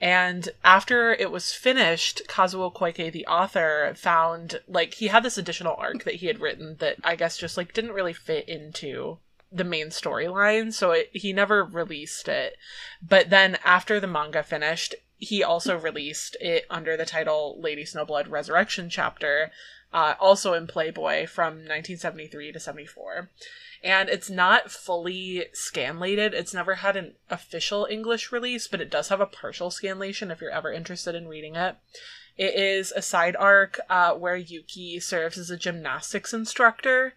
[0.00, 5.74] And after it was finished, Kazuo Koike, the author, found like he had this additional
[5.78, 9.18] arc that he had written that I guess just like didn't really fit into
[9.50, 12.56] the main storyline, so it, he never released it.
[13.00, 18.30] But then after the manga finished, he also released it under the title Lady Snowblood
[18.30, 19.50] Resurrection Chapter,
[19.92, 23.30] uh, also in Playboy from 1973 to 74.
[23.82, 26.32] And it's not fully scanlated.
[26.32, 30.40] It's never had an official English release, but it does have a partial scanlation if
[30.40, 31.76] you're ever interested in reading it.
[32.36, 37.14] It is a side arc uh, where Yuki serves as a gymnastics instructor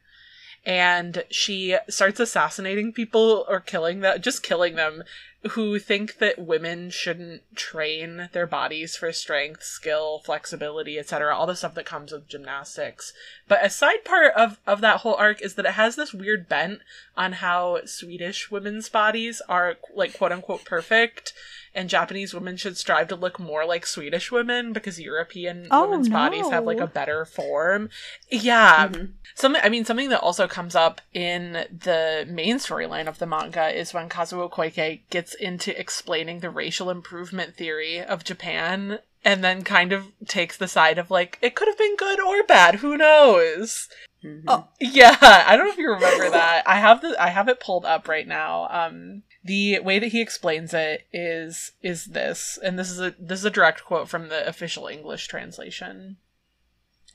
[0.65, 5.03] and she starts assassinating people or killing them, just killing them,
[5.51, 11.55] who think that women shouldn't train their bodies for strength, skill, flexibility, etc., all the
[11.55, 13.13] stuff that comes with gymnastics.
[13.47, 16.49] But a side part of, of that whole arc is that it has this weird
[16.49, 16.81] bent
[17.15, 21.33] on how Swedish women's bodies are, like, quote unquote, perfect,
[21.75, 26.09] and Japanese women should strive to look more like Swedish women because European Oh, women's
[26.09, 27.89] bodies have, like, a better form.
[28.29, 28.87] Yeah.
[28.89, 29.13] Mhm.
[29.35, 33.69] Something I mean something that also comes up in the main storyline of the manga
[33.69, 39.63] is when Kazuo Koike gets into explaining the racial improvement theory of Japan and then
[39.63, 42.97] kind of takes the side of like it could have been good or bad, who
[42.97, 43.87] knows.
[44.23, 44.43] Mhm.
[44.47, 44.67] Oh.
[44.81, 46.63] Yeah, I don't know if you remember that.
[46.67, 48.67] I have the I have it pulled up right now.
[48.69, 53.39] Um the way that he explains it is is this, and this is a this
[53.39, 56.17] is a direct quote from the official English translation.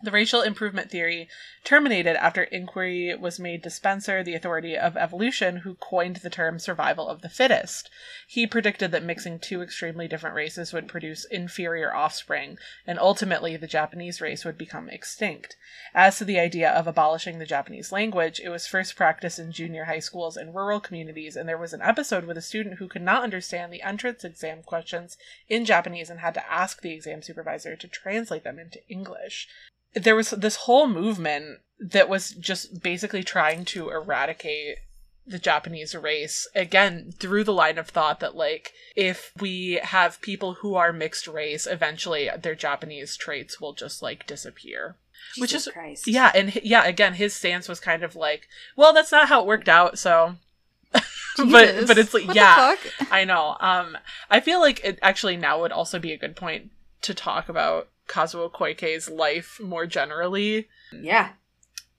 [0.05, 1.31] The racial improvement theory
[1.65, 6.59] terminated after inquiry was made to Spencer, the authority of evolution, who coined the term
[6.59, 7.89] survival of the fittest.
[8.29, 13.67] He predicted that mixing two extremely different races would produce inferior offspring, and ultimately the
[13.67, 15.57] Japanese race would become extinct.
[15.95, 19.87] As to the idea of abolishing the Japanese language, it was first practiced in junior
[19.87, 23.01] high schools and rural communities, and there was an episode with a student who could
[23.01, 25.17] not understand the entrance exam questions
[25.49, 29.49] in Japanese and had to ask the exam supervisor to translate them into English.
[29.95, 34.79] There was this whole movement that was just basically trying to eradicate
[35.27, 40.55] the Japanese race again through the line of thought that like if we have people
[40.55, 44.97] who are mixed race eventually their Japanese traits will just like disappear.
[45.39, 46.07] Which Jesus is- Christ.
[46.07, 49.47] Yeah, and yeah, again his stance was kind of like, well that's not how it
[49.47, 50.37] worked out, so
[50.93, 52.77] but but it's like What yeah.
[53.11, 53.57] I know.
[53.61, 53.97] Um
[54.31, 56.71] I feel like it actually now would also be a good point
[57.01, 60.69] to talk about Kazuo Koike's life more generally.
[60.93, 61.31] Yeah.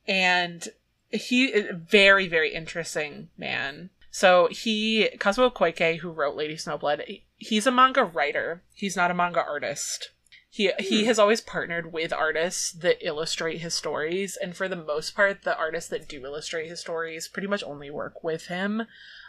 [0.08, 0.68] and
[1.12, 3.90] he is a very very interesting man.
[4.12, 8.62] So he kazuo koike who wrote lady snowblood he's a manga writer.
[8.74, 10.12] He's not a manga artist.
[10.50, 11.08] He he Hmm.
[11.08, 15.58] has always partnered with artists that illustrate his stories and for the most part the
[15.58, 18.88] artists that do illustrate his stories pretty much only work with him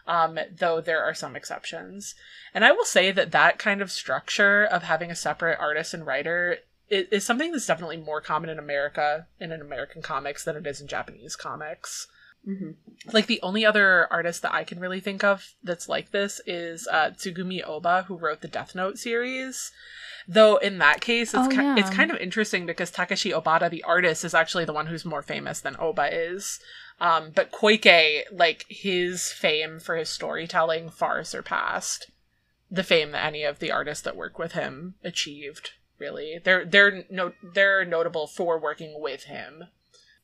[0.09, 2.15] um, though there are some exceptions.
[2.55, 6.07] And i will say that that kind of structure of having a separate artist and
[6.07, 6.59] writer
[6.89, 10.67] it is something that's definitely more common in America and in American comics than it
[10.67, 12.07] is in Japanese comics.
[12.47, 12.71] Mm-hmm.
[13.13, 16.87] Like the only other artist that I can really think of that's like this is
[16.87, 19.73] uh, Tsugumi Oba, who wrote the Death Note series.
[20.29, 21.75] Though in that case, it's Oh, ki- yeah.
[21.77, 25.23] it's kind of interesting because Takeshi Obata, the artist, is actually the one who's more
[25.23, 26.61] famous than Oba is.
[27.01, 32.11] Um, but Koike, like his fame for his storytelling, far surpassed
[32.71, 35.71] the fame that any of the artists that work with him achieved.
[35.99, 39.65] Really, they're they're no they're notable for working with him.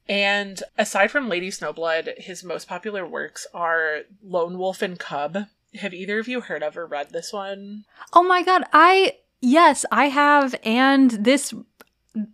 [0.08, 5.46] And aside from Lady Snowblood, his most popular works are Lone Wolf and Cub.
[5.74, 7.84] Have either of you heard of or read this one?
[8.12, 11.54] Oh my god, I yes, I have, and this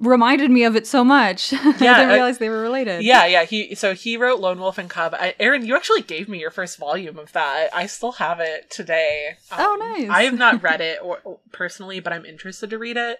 [0.00, 1.52] reminded me of it so much.
[1.52, 3.02] Yeah, I didn't I- realize they were related.
[3.02, 3.44] Yeah, yeah.
[3.44, 5.14] He so he wrote Lone Wolf and Cub.
[5.14, 7.68] I, Aaron, you actually gave me your first volume of that.
[7.74, 9.36] I still have it today.
[9.52, 10.10] Um, Oh, nice.
[10.10, 13.18] I have not read it or, or personally, but I'm interested to read it.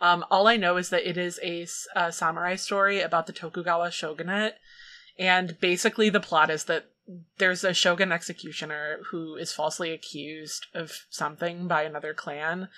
[0.00, 1.66] Um, all I know is that it is a
[2.12, 4.56] samurai story about the Tokugawa shogunate,
[5.18, 6.86] and basically the plot is that
[7.38, 12.68] there's a shogun executioner who is falsely accused of something by another clan.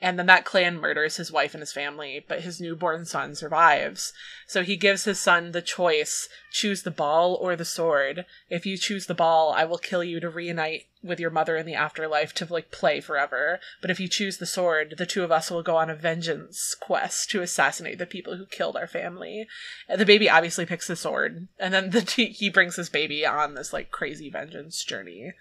[0.00, 4.12] And then that clan murders his wife and his family, but his newborn son survives.
[4.46, 8.26] So he gives his son the choice choose the ball or the sword.
[8.50, 11.64] If you choose the ball, I will kill you to reunite with your mother in
[11.64, 13.58] the afterlife to like play forever.
[13.80, 16.74] But if you choose the sword, the two of us will go on a vengeance
[16.78, 19.46] quest to assassinate the people who killed our family.
[19.88, 23.24] And the baby obviously picks the sword, and then the t- he brings his baby
[23.24, 25.32] on this like crazy vengeance journey.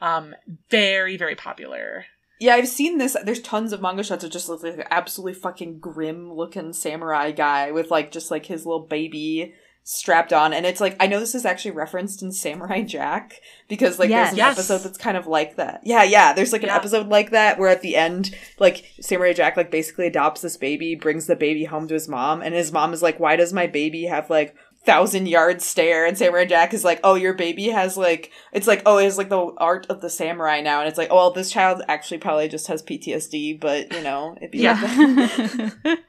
[0.00, 0.34] Um,
[0.70, 2.06] very very popular.
[2.42, 3.16] Yeah, I've seen this.
[3.24, 7.70] There's tons of manga shots of just like an absolutely fucking grim looking samurai guy
[7.70, 11.34] with like just like his little baby strapped on, and it's like I know this
[11.34, 13.34] is actually referenced in Samurai Jack
[13.68, 14.28] because like Yes.
[14.28, 14.58] there's an Yes.
[14.58, 15.80] episode that's kind of like that.
[15.84, 16.32] Yeah, yeah.
[16.32, 16.76] There's like an Yeah.
[16.76, 20.94] episode like that where at the end, like Samurai Jack like basically adopts this baby,
[20.94, 23.66] brings the baby home to his mom, and his mom is like, "Why does my
[23.66, 27.96] baby have like?" Thousand yard stare and samurai jack is like oh your baby has
[27.96, 31.06] like it's like oh it's like the art of the samurai now and it's like
[31.10, 35.70] oh well this child actually probably just has ptsd but you know it'd be Yeah.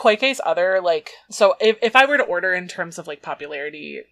[0.00, 4.02] Koike's other like so if if I were to order in terms of like popularity,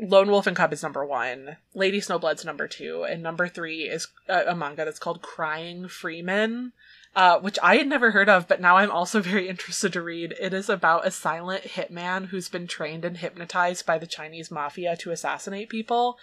[0.00, 4.08] Lone Wolf and Cub is number one, Lady Snowblood's number two, and number three is
[4.28, 6.72] a, a manga that's called Crying Freeman,
[7.14, 10.34] uh, which I had never heard of, but now I'm also very interested to read.
[10.40, 14.96] It is about a silent hitman who's been trained and hypnotized by the Chinese mafia
[14.98, 16.18] to assassinate people.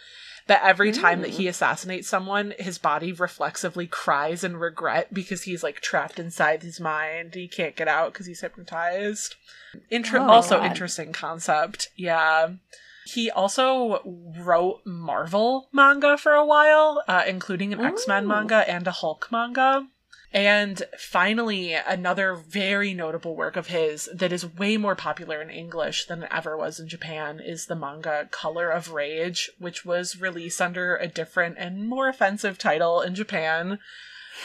[0.47, 5.61] But every time that he assassinates someone, his body reflexively cries in regret because he's
[5.61, 7.35] like trapped inside his mind.
[7.35, 9.35] He can't get out because he's hypnotized.
[9.91, 10.65] Inter- Oh, also God.
[10.65, 11.89] interesting concept.
[11.95, 12.53] Yeah.
[13.05, 14.01] He also
[14.39, 19.27] wrote Marvel manga for a while, uh, including an X Men manga and a Hulk
[19.31, 19.87] manga.
[20.31, 26.05] And finally, another very notable work of his that is way more popular in English
[26.05, 30.61] than it ever was in Japan is the manga Color of Rage, which was released
[30.61, 33.79] under a different and more offensive title in Japan.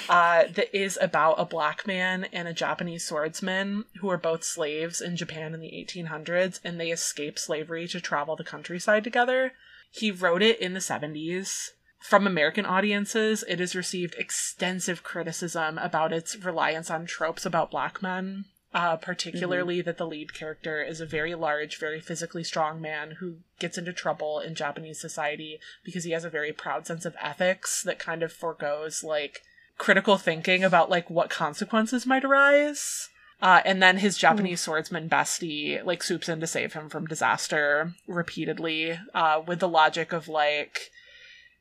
[0.08, 5.00] Uh, that is about a black man and a Japanese swordsman who are both slaves
[5.00, 9.52] in Japan in the 1800s, and they escape slavery to travel the countryside together.
[9.92, 11.70] He wrote it in the 70s.
[12.04, 18.02] From American audiences, it has received extensive criticism about its reliance on tropes about black
[18.02, 18.44] men,
[18.74, 23.36] uh, particularly that the lead character is a very large, very physically strong man who
[23.58, 27.82] gets into trouble in Japanese society because he has a very proud sense of ethics
[27.82, 29.40] that kind of foregoes, like,
[29.78, 33.08] critical thinking about, like, what consequences might arise.
[33.40, 37.94] Uh, and then his Japanese swordsman bestie like swoops in to save him from disaster
[38.06, 40.90] repeatedly, uh, with the logic of like,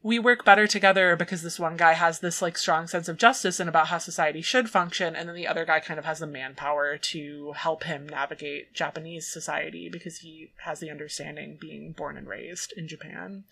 [0.04, 3.60] we work better together because this one guy has this like strong sense of justice
[3.62, 6.28] and about how society should function, and then the other guy kind of has the
[6.28, 12.28] manpower to help him navigate Japanese society because he has the understanding being born and
[12.28, 13.45] raised in Japan.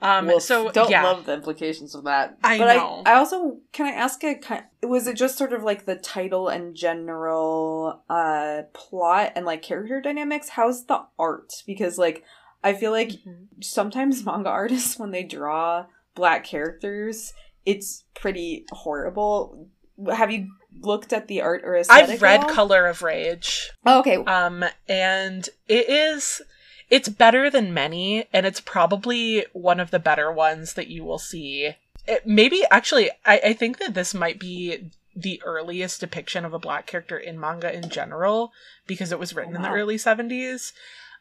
[0.00, 2.38] Um, well, so don't yeah, love the implications of that.
[2.44, 3.02] I but know.
[3.04, 5.96] I, I also can I ask a kind was it just sort of like the
[5.96, 10.50] title and general uh plot and like character dynamics?
[10.50, 11.52] How's the art?
[11.66, 12.22] Because like
[12.62, 13.62] I feel like Mhm.
[13.62, 17.32] sometimes manga artists when they draw black characters,
[17.64, 19.68] it's pretty horrible.
[20.12, 20.48] Have you
[20.80, 22.10] looked at the art or aesthetic?
[22.14, 22.48] I've read?
[22.48, 23.70] Color of Rage.
[23.84, 24.16] Oh, okay.
[24.16, 26.42] Um, and it is
[26.90, 31.18] it's better than many, and it's probably one of the better ones that you will
[31.18, 31.74] see.
[32.06, 36.58] It, maybe actually, I, I think that this might be the earliest depiction of a
[36.58, 38.52] black character in manga in general
[38.86, 40.72] because it was written in the early 70s.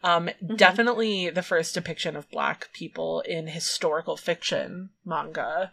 [0.04, 0.58] Um, Mhm.
[0.58, 5.72] definitely the first depiction of black people in historical fiction manga.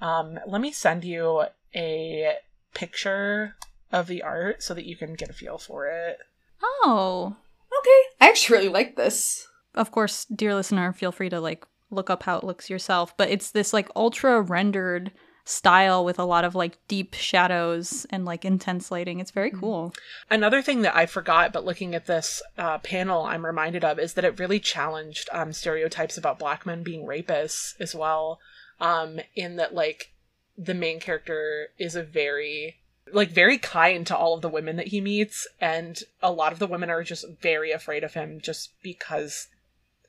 [0.00, 2.36] Um, let me send you a
[2.74, 3.56] picture
[3.92, 6.18] of the art so that you can get a feel for it.
[6.62, 7.36] Oh.
[7.80, 8.02] Okay.
[8.20, 9.46] I actually really like this.
[9.74, 13.30] Of course, dear listener, feel free to like look up how it looks yourself, but
[13.30, 15.12] it's this like ultra rendered
[15.46, 19.20] style with a lot of like deep shadows and like intense lighting.
[19.20, 19.94] It's very cool.
[20.28, 24.14] Another thing that I forgot, but looking at this uh, panel, I'm reminded of is
[24.14, 28.40] that it really challenged um, stereotypes about black men being rapists as well.
[28.80, 30.12] Um, in that, like,
[30.58, 32.76] the main character is a very
[33.12, 36.58] like very kind to all of the women that he meets and a lot of
[36.58, 39.46] the women are just very afraid of him just because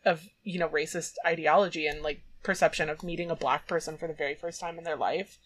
[0.03, 4.13] of you know racist ideology and like perception of meeting a black person for the
[4.13, 5.37] very first time in their life.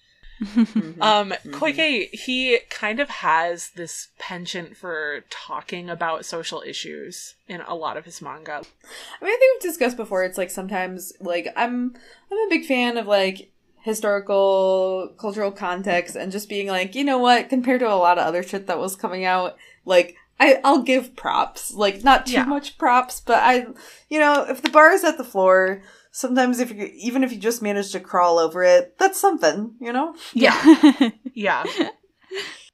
[0.41, 0.97] Mhm.
[1.01, 1.51] Um, Mhm.
[1.51, 7.95] Koike, he kind of has this penchant for talking about social issues in a lot
[7.97, 8.53] of his manga.
[8.53, 10.23] I mean, I think we've discussed before.
[10.23, 11.95] It's like sometimes, like I'm,
[12.31, 17.17] I'm a big fan of like historical, cultural context, and just being like, you know
[17.17, 20.81] what, compared to a lot of other shit that was coming out, like I, I'll
[20.81, 22.45] give props, like not too Yeah.
[22.45, 23.67] much props, but I,
[24.09, 25.81] you know, if the bar is at the floor,
[26.11, 29.91] sometimes if you, even if you just manage to crawl over it, that's something, you
[29.91, 30.15] know.
[30.33, 31.09] Yeah.
[31.33, 31.63] Yeah.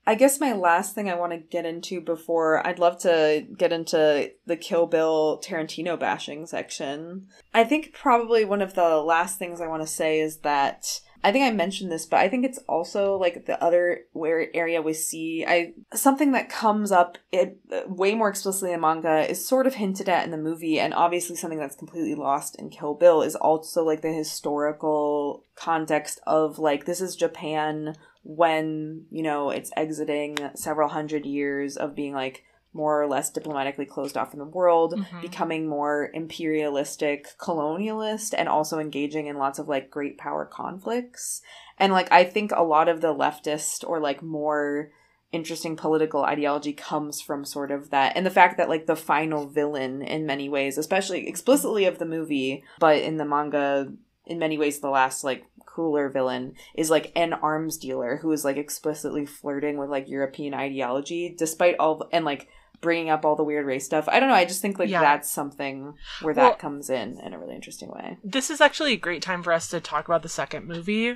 [0.08, 3.72] I guess my last thing I want to get into before I'd love to get
[3.72, 7.28] into the Kill Bill Tarantino bashing section.
[7.54, 11.34] I think probably one of the last things I want to say is that I
[11.34, 14.94] think I mentioned this, but I think it's also like the other where area we
[14.94, 19.68] see I something that comes up it uh, way more explicitly in manga is sort
[19.68, 23.24] of hinted at in the movie, and obviously something that's completely lost in Kill Bill
[23.24, 29.72] is also like the historical context of like this is Japan when you know it's
[29.76, 32.46] exiting several hundred years of being like
[32.78, 35.22] more or less diplomatically closed off from the world Mhm.
[35.22, 41.42] becoming more imperialistic colonialist and also engaging in lots of like great power conflicts
[41.78, 44.92] and like i think a lot of the leftist or like more
[45.32, 49.46] interesting political ideology comes from sort of that and the fact that like the final
[49.48, 53.92] villain in many ways especially explicitly of the movie but in the manga
[54.26, 58.44] in many ways the last like cooler villain is like an arms dealer who is
[58.46, 62.48] like explicitly flirting with like European ideology despite all and like
[62.82, 64.08] bringing up all the weird race stuff.
[64.08, 65.02] I don't know, I just think like Yeah.
[65.02, 68.18] that's something where that Well- comes in in a really interesting way.
[68.24, 71.16] This is actually a great time for us to talk about the second movie.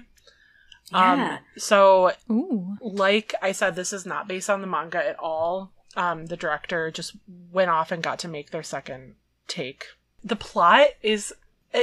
[0.91, 1.11] Yeah.
[1.13, 2.77] Um, so Ooh.
[2.81, 5.71] like I said, this is not based on the manga at all.
[5.95, 9.15] Um, the director just went off and got to make their second
[9.47, 9.85] take.
[10.23, 11.33] The plot is,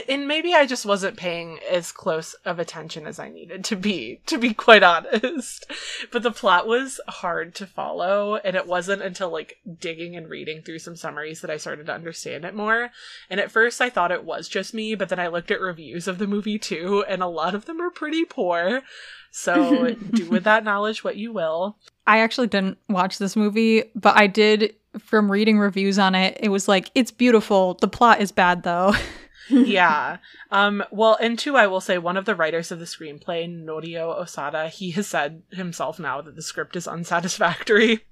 [0.08, 4.20] and maybe I just wasn't paying as close of attention as I needed to be,
[4.26, 5.70] to be quite honest.
[6.12, 10.62] But the plot was hard to follow, and it wasn't until like digging and reading
[10.62, 12.90] through some summaries that I started to understand it more.
[13.30, 16.06] And at first I thought it was just me, but then I looked at reviews
[16.06, 18.82] of the movie too, and a lot of them are pretty poor.
[19.30, 21.78] So do with that knowledge what you will.
[22.06, 26.38] I actually didn't watch this movie, but I did from reading reviews on it.
[26.40, 27.74] It was like it's beautiful.
[27.74, 28.94] The plot is bad though.
[29.50, 30.18] yeah.
[30.50, 34.18] Um, well, and two, I will say one of the writers of the screenplay, Norio
[34.18, 38.04] Osada, he has said himself now that the script is unsatisfactory.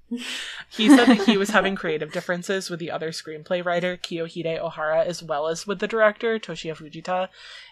[0.69, 5.05] he said that he was having creative differences with the other screenplay writer, Kiyohide Ohara,
[5.05, 7.29] as well as with the director, Toshiya Fujita.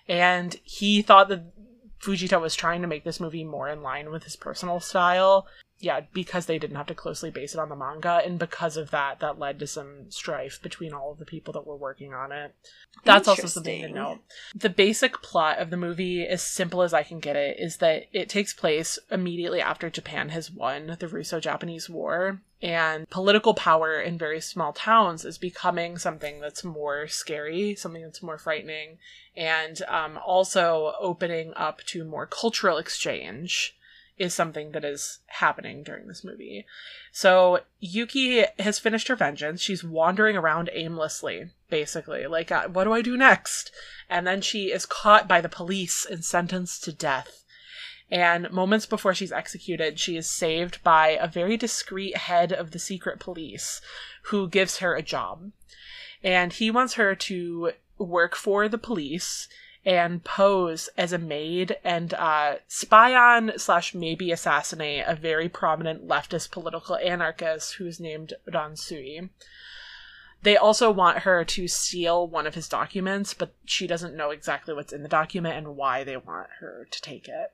[0.07, 1.53] And he thought that
[1.99, 5.47] Fujita was trying to make this movie more in line with his personal style.
[5.79, 8.91] Yeah, because they didn't have to closely base it on the manga, and because of
[8.91, 12.31] that, that led to some strife between all of the people that were working on
[12.31, 12.55] it.
[13.03, 14.19] That's also something to note.
[14.55, 18.05] The basic plot of the movie, as simple as I can get it, is that
[18.13, 23.99] it takes place immediately after Japan has won the Russo Japanese War, and political power
[23.99, 28.97] in very small towns is becoming something that's more scary, something that's more frightening,
[29.35, 33.75] and um, also opening up to more cultural exchange
[34.17, 36.65] is something that is happening during this movie.
[37.11, 39.61] So Yuki has finished her vengeance.
[39.61, 42.25] She's wandering around aimlessly, basically.
[42.27, 43.71] Like, uh, what do I do next?
[44.09, 47.43] And then she is caught by the police and sentenced to death.
[48.09, 52.79] And moments before she's executed, she is saved by a very discreet head of the
[52.79, 53.81] secret police
[54.23, 55.51] who gives her a job.
[56.23, 59.47] And he wants her to work for the police
[59.85, 66.07] and pose as a maid and uh, spy on slash maybe assassinate a very prominent
[66.07, 69.29] leftist political anarchist who's named Ransui.
[70.41, 74.73] They also want her to steal one of his documents, but she doesn't know exactly
[74.73, 77.51] what's in the document and why they want her to take it.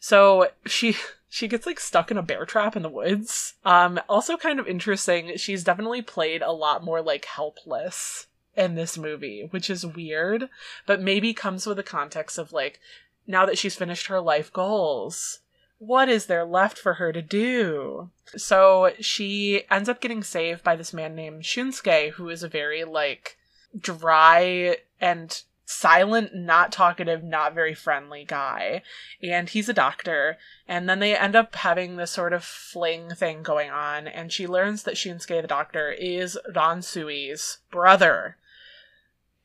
[0.00, 0.96] So she
[1.28, 3.54] she gets like stuck in a bear trap in the woods.
[3.64, 8.26] Um also kind of interesting, she's definitely played a lot more like helpless
[8.56, 10.48] in this movie, which is weird,
[10.86, 12.80] but maybe comes with the context of like
[13.26, 15.40] now that she's finished her life goals,
[15.78, 18.10] what is there left for her to do?
[18.36, 22.84] So she ends up getting saved by this man named Shunsuke, who is a very
[22.84, 23.36] like
[23.78, 28.82] dry and silent, not talkative, not very friendly guy.
[29.22, 30.38] And he's a doctor.
[30.68, 34.06] And then they end up having this sort of fling thing going on.
[34.06, 38.36] And she learns that Shunsuke, the doctor, is Ransui's brother.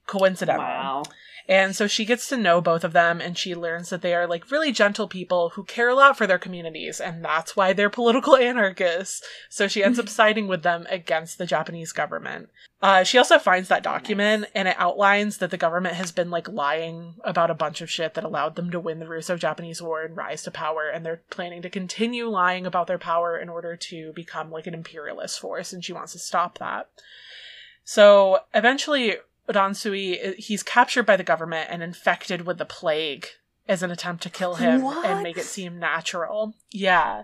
[0.10, 0.66] Coincidental.
[0.66, 1.04] Wow.
[1.50, 4.28] And so she gets to know both of them and she learns that they are
[4.28, 7.90] like really gentle people who care a lot for their communities and that's why they're
[7.90, 9.24] political anarchists.
[9.50, 12.50] So she ends up siding with them against the Japanese government.
[12.84, 16.48] Uh, she also finds that document and it outlines that the government has been like
[16.48, 20.04] lying about a bunch of shit that allowed them to win the Russo Japanese War
[20.04, 23.76] and rise to power and they're planning to continue lying about their power in order
[23.76, 26.90] to become like an imperialist force and she wants to stop that.
[27.84, 29.16] So eventually
[29.50, 33.28] Ransui he's captured by the government and infected with the plague
[33.68, 35.06] as an attempt to kill him What?
[35.06, 36.54] and make it seem natural.
[36.72, 37.24] Yeah.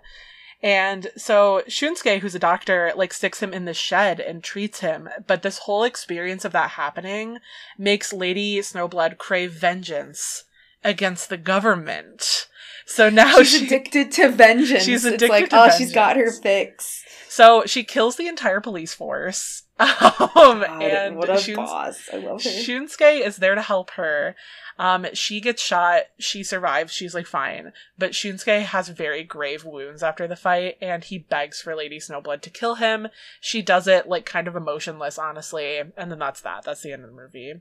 [0.62, 5.10] And so Shunsuke, who's a doctor, like sticks him in the shed and treats him.
[5.28, 7.40] But this whole experience of that happening
[7.78, 10.46] makes Lady Snowblood crave vengeance
[10.84, 12.48] against the government.
[12.86, 14.84] So now she's she addicted to vengeance.
[14.84, 17.04] She's it's addicted like, to oh, she's got her fix.
[17.28, 19.64] so she kills the entire police force.
[19.78, 22.10] Um, God, and what a Shuns- boss.
[22.14, 22.50] I love her.
[22.50, 24.36] Shunsuke is there to help her.
[24.78, 26.04] Um, she gets shot.
[26.20, 26.94] She survives.
[26.94, 31.62] She's like fine, but Shunsuke has very grave wounds after the fight, and he begs
[31.62, 33.08] for Lady Snowblood to kill him.
[33.42, 36.64] She does it like kind of emotionless, honestly, and then that's that.
[36.64, 37.56] That's the end of the movie.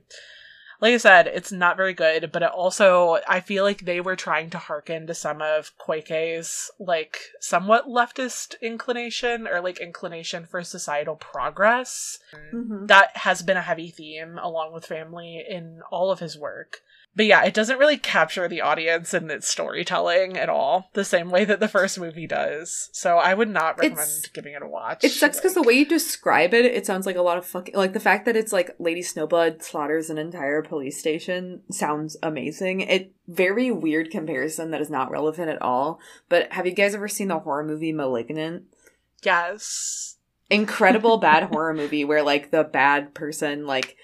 [0.81, 4.15] Like I said, it's not very good, but it also I feel like they were
[4.15, 10.63] trying to hearken to some of Koike's like somewhat leftist inclination or like inclination for
[10.63, 12.87] societal progress Mhm.
[12.87, 16.81] that has been a heavy theme along with family in all of his work.
[17.15, 21.29] But yeah, it doesn't really capture the audience and its storytelling at all, the same
[21.31, 22.89] way that the first movie does.
[22.91, 25.03] So I would not recommend It's- giving it a watch.
[25.03, 27.73] It sucks because the way you describe it, it sounds like a lot of fucking
[27.75, 32.81] like the fact that it's like Lady Snowblood slaughters an entire police station sounds amazing.
[32.81, 35.99] It very weird comparison that is not relevant at all.
[36.29, 38.63] But have you guys ever seen the horror movie *Malignant*?
[39.23, 40.17] yes.
[40.49, 43.95] Incredible bad horror movie where like the bad person like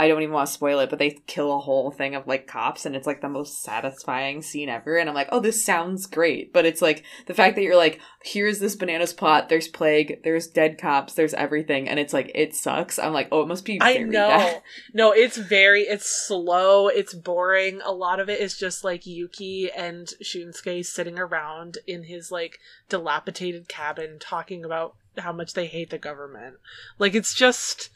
[0.00, 2.46] I don't even want to spoil it, but they kill a whole thing of like
[2.46, 4.96] cops and it's like the most satisfying scene ever.
[4.96, 6.52] And I'm like, oh, this sounds great.
[6.52, 10.46] But it's like the fact that you're like, here's this bananas plot, there's plague, there's
[10.46, 11.88] dead cops, there's everything.
[11.88, 12.98] And it's like, it sucks.
[12.98, 14.28] I'm like, oh, it must be I know.
[14.28, 14.62] bad.
[14.94, 17.80] No, it's very it's slow, it's boring.
[17.84, 22.58] A lot of it is just like Yuki and Shunsuke sitting around in his like
[22.88, 26.56] dilapidated cabin talking about how much they hate the government.
[26.98, 27.90] Like it's just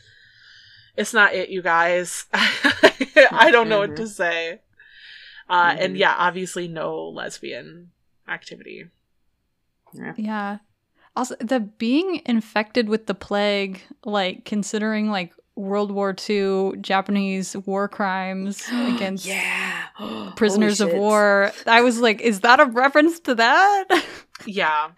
[0.97, 2.26] it's not it, you guys.
[2.34, 4.61] I don't know what to say.
[5.49, 5.99] Uh and Mhm.
[5.99, 7.90] yeah, obviously no lesbian
[8.28, 8.86] activity.
[10.16, 10.59] Yeah.
[11.14, 17.86] Also, the being infected with the plague, like considering like World War II Japanese war
[17.88, 19.88] crimes against yeah.
[20.36, 23.84] prisoners of war, I was like, is that a reference to that?
[24.47, 24.93] Yeah.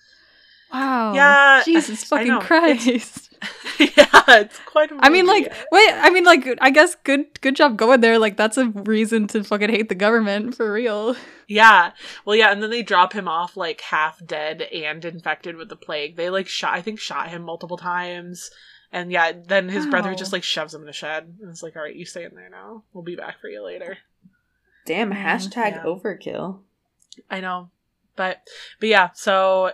[0.72, 1.14] wow.
[1.14, 2.40] Yeah, Jesus fucking know.
[2.40, 3.29] Christ.
[3.78, 5.90] yeah, it's quite a I mean, like, wait.
[5.92, 8.18] I mean, like, I guess good, good job going there.
[8.18, 11.16] Like, that's a reason to fucking hate the government for real.
[11.48, 11.92] Yeah.
[12.24, 15.76] Well, yeah, and then they drop him off like half dead and infected with the
[15.76, 16.16] plague.
[16.16, 18.50] They like shot, I think, shot him multiple times.
[18.92, 21.76] And yeah, then his brother just like shoves him in the shed and it's like,
[21.76, 22.82] all right, you stay in there now.
[22.92, 23.98] We'll be back for you later.
[24.84, 25.82] Damn, Mm, hashtag yeah.
[25.84, 26.60] overkill.
[27.30, 27.70] I know.
[28.16, 28.42] But,
[28.80, 29.72] but yeah, so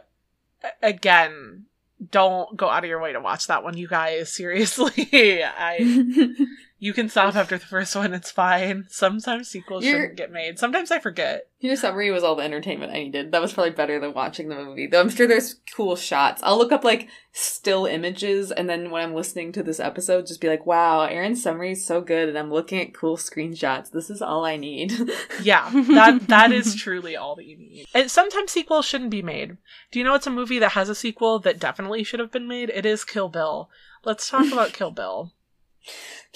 [0.82, 1.64] again,
[2.10, 4.32] don't go out of your way to watch that one, you guys.
[4.32, 5.42] Seriously.
[5.44, 6.26] I,
[6.78, 8.12] you can stop after the first one.
[8.12, 8.84] It's fine.
[8.90, 10.58] Sometimes sequels shouldn't get made.
[10.58, 11.48] Sometimes I forget.
[11.58, 13.32] Your summary was all the entertainment I needed.
[13.32, 14.86] That was probably better than watching the movie.
[14.86, 16.42] Though I'm sure there's cool shots.
[16.44, 20.40] I'll look up like still images and then when I'm listening to this episode, just
[20.40, 23.90] be like, wow, Aaron's summary is so good and I'm looking at cool screenshots.
[23.90, 24.92] This is all I need.
[25.42, 27.86] Yeah, that that is truly all that you need.
[27.94, 29.56] And sometimes sequels shouldn't be made.
[29.90, 32.48] Do you know it's a movie that has a sequel that definitely should have been
[32.48, 32.70] made?
[32.70, 33.70] It is Kill Bill.
[34.04, 35.32] Let's talk about Kill Bill.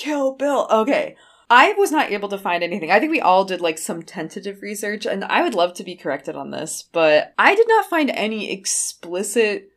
[0.01, 0.67] Kill Bill.
[0.71, 1.15] Okay.
[1.51, 2.91] I was not able to find anything.
[2.91, 5.97] I think we all did like some tentative research, and I would love to be
[5.97, 9.71] corrected on this, but I did not find any explicit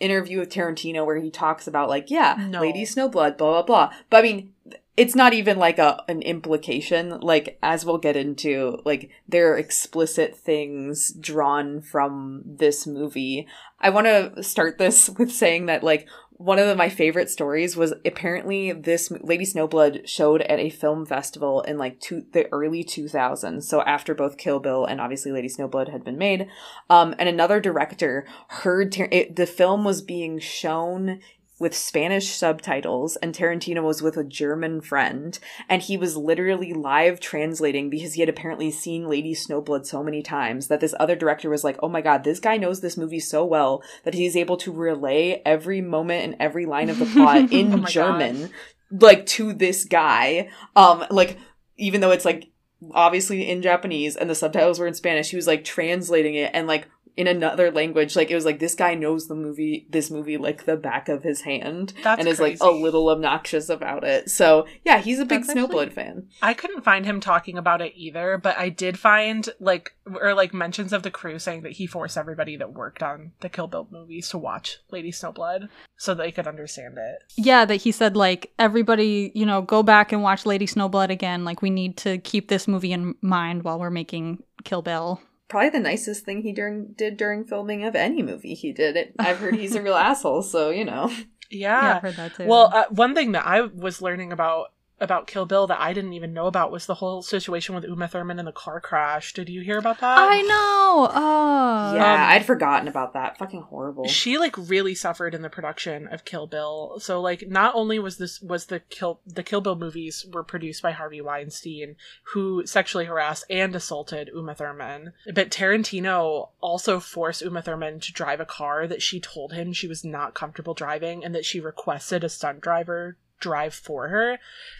[0.00, 2.60] interview with Tarantino where he talks about like, yeah, No.
[2.60, 3.92] Lady Snowblood, blah blah blah.
[4.08, 4.54] But I mean,
[4.96, 7.20] it's not even like a an implication.
[7.20, 13.46] Like as we'll get into, like there are explicit things drawn from this movie.
[13.78, 16.08] I want to start this with saying that like
[16.40, 21.04] one of the, my favorite stories was apparently this Lady Snowblood showed at a film
[21.04, 23.64] festival in like two, the early 2000s.
[23.64, 26.48] So after both Kill Bill and obviously Lady Snowblood had been made,
[26.88, 31.20] um, and another director heard Tar- it, the film was being shown
[31.60, 35.38] with Spanish subtitles, and Tarantino was with a German friend,
[35.68, 40.22] and he was literally live translating because he had apparently seen Lady Snowblood so many
[40.22, 43.20] times that this other director was like, oh my god, this guy knows this movie
[43.20, 47.36] so well that he's able to relay every moment and every line of the plot
[47.52, 48.50] in Oh German,
[48.90, 50.48] like to this guy.
[50.74, 51.38] Um, like,
[51.76, 52.50] even though it's like
[52.92, 56.66] obviously in Japanese and the subtitles were in Spanish, he was like translating it and
[56.66, 58.16] like in another language.
[58.16, 61.22] Like it was like this guy knows the movie, this movie like the back of
[61.22, 64.30] his hand, That's and is like a little obnoxious about it.
[64.30, 66.28] So yeah, he's a big That's actually- Snowblood fan.
[66.42, 70.52] I couldn't find him talking about it either, but I did find like or like
[70.54, 73.86] mentions of the crew saying that he forced everybody that worked on the Kill Bill
[73.90, 77.22] movies to watch Lady Snowblood so they could understand it.
[77.36, 81.44] Yeah, that he said like everybody, you know, go back and watch Lady Snowblood again.
[81.44, 85.20] Like we need to keep this movie in mind while we're making Kill Bill.
[85.50, 88.96] Probably the nicest thing he during did during filming of any movie he did.
[88.96, 89.12] It.
[89.18, 91.10] I've heard he's a real asshole, so you know.
[91.50, 91.96] Yeah, Yeah.
[91.96, 92.46] I've heard that too.
[92.46, 94.68] Well, uh, one thing that I was learning about
[95.00, 98.06] about Kill Bill that I didn't even know about was the whole situation with Uma
[98.08, 99.32] Thurman and the car crash.
[99.32, 100.18] Did you hear about that?
[100.18, 101.10] I know.
[101.12, 103.38] Oh, yeah, Um, I'd forgotten about that.
[103.38, 104.06] Fucking horrible.
[104.08, 106.96] She like really suffered in the production of Kill Bill.
[107.00, 110.82] So like not only was this was the Kill the Kill Bill movies were produced
[110.82, 111.96] by Harvey Weinstein,
[112.34, 118.40] who sexually harassed and assaulted Uma Thurman, but Tarantino also forced Uma Thurman to drive
[118.40, 122.22] a car that she told him she was not comfortable driving and that she requested
[122.22, 124.38] a stunt driver drive for her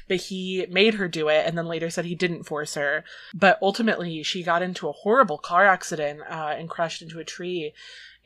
[0.08, 3.04] but he made her do it and then later said he didn't force her.
[3.32, 7.72] But ultimately she got into a horrible car accident uh, and crashed into a tree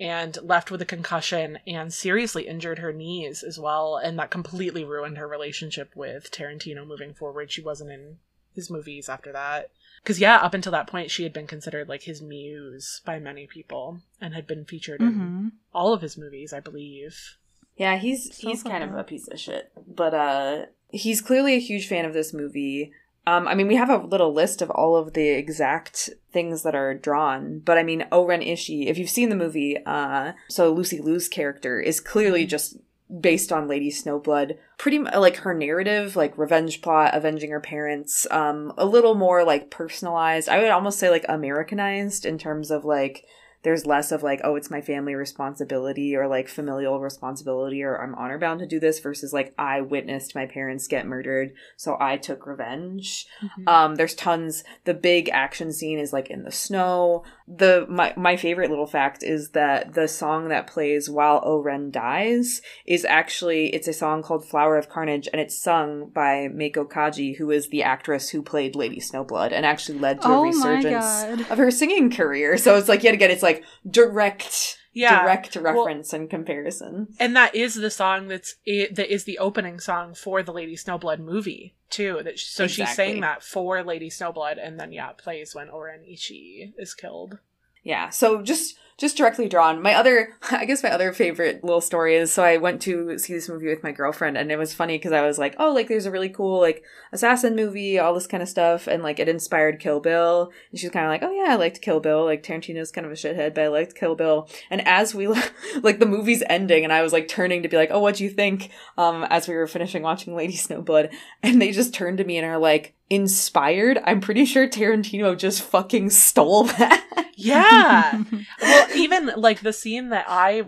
[0.01, 3.97] and left with a concussion and seriously injured her knees as well.
[3.97, 7.53] And that completely ruined her relationship with tarantino moving forward.
[7.53, 8.17] She wasn't in
[8.55, 9.71] his movies after that.
[10.03, 13.47] Because yeah up until that point she had been considered like his muse by many
[13.47, 15.53] people and had been featured in Mhm.
[15.75, 17.37] all of his movies i believe
[17.77, 21.61] Yeah, he's So he's kind of a piece of shit, but uh, he's clearly a
[21.61, 22.93] huge fan of this movie.
[23.27, 26.75] Um, I mean, we have a little list of all of the exact things that
[26.75, 31.01] are drawn, but I mean, Oren Ishii, if you've seen the movie, uh, so Lucy
[31.01, 32.77] Liu's character is clearly just
[33.21, 34.57] based on Lady Snowblood.
[34.79, 39.45] Pretty mu- like her narrative, like revenge plot, avenging her parents, um, a little more
[39.45, 40.49] like personalized.
[40.49, 43.25] I would almost say like Americanized in terms of like
[43.65, 48.15] there's less of like oh it's my family responsibility or like familial responsibility or i'm
[48.15, 52.17] honor bound to do this versus like i witnessed my parents get murdered so i
[52.17, 53.27] took revenge.
[53.67, 54.65] Um there's tons.
[54.85, 59.23] The big action scene is like in the snow the my, my favorite little fact
[59.23, 64.49] is that the song that plays while oren dies is actually it's a song called
[64.49, 68.75] flower of carnage and it's sung by Meiko Kaji who is the actress who played
[68.75, 72.57] lady snowblood and actually led to a Oh my resurgence of her singing career.
[72.57, 77.37] So it's like yet again it's like direct yeah direct Well- reference and comparison and
[77.37, 81.19] that is the song that's it, that is the opening song for the Lady Snowblood
[81.19, 82.21] movie too.
[82.25, 82.95] That so she's Exactly.
[83.05, 87.39] saying that for Lady Snowblood, and then yeah, plays when Oren Ishii is killed.
[87.83, 89.83] yeah so just just directly drawn.
[89.83, 93.33] My other i guess my other favorite little story is so i went to see
[93.33, 95.89] this movie with my girlfriend and it was funny because i was like oh like
[95.89, 99.29] there's a really cool like assassin movie all this kind of stuff and like it
[99.29, 102.25] inspired kill bill and she was kind of like oh yeah i liked kill bill
[102.25, 105.27] like tarantino's kind of a shithead but i liked kill bill and as we
[105.83, 108.31] like the movie's ending and i was like turning to be like oh what'd you
[108.31, 108.71] think?
[108.97, 112.47] Um as we were finishing watching lady snowblood and they just turned to me and
[112.47, 113.99] are like inspired?
[114.05, 117.05] I'm pretty sure tarantino just fucking stole that.
[117.37, 118.23] Yeah.
[118.63, 120.65] well, even like the scene that I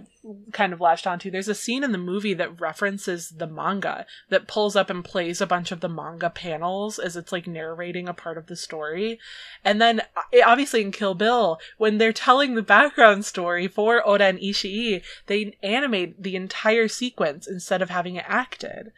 [0.53, 4.49] kind of latched onto, there's a scene in the movie that references the manga that
[4.49, 8.15] pulls up and plays a bunch of the manga panels as it's like narrating a
[8.15, 9.19] part of the story.
[9.65, 14.25] And then uh, obviously in Kill Bill, when they're telling the background story for Oda
[14.25, 18.93] and Ishii, they animate the entire sequence instead of having it acted.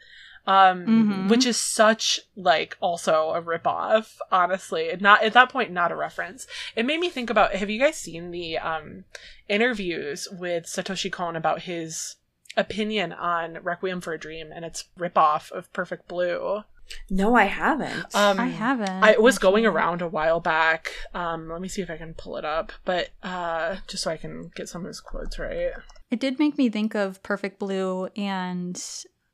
[0.47, 1.29] Um, Mhm.
[1.29, 4.89] which is such like also a ripoff, honestly.
[4.99, 7.97] Not at that point, not a reference it made me think about have you guys
[7.97, 9.03] seen the um
[9.47, 12.15] interviews with Satoshi Kon about his
[12.57, 16.63] opinion on Requiem for a Dream and its ripoff of Perfect Blue?
[17.09, 18.15] No, I haven't.
[18.15, 19.03] Um I haven't.
[19.03, 20.91] I it was going around a while back.
[21.13, 24.17] Um let me see if I can pull it up, but uh just so I
[24.17, 25.71] can get some of his quotes right.
[26.09, 28.81] It did make me think of Perfect Blue and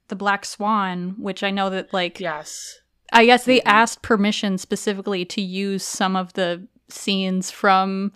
[0.07, 2.79] The Black Swan, which I know that like Yes.
[3.13, 3.63] I guess they Mhm.
[3.65, 8.11] asked permission specifically to use some of the scenes from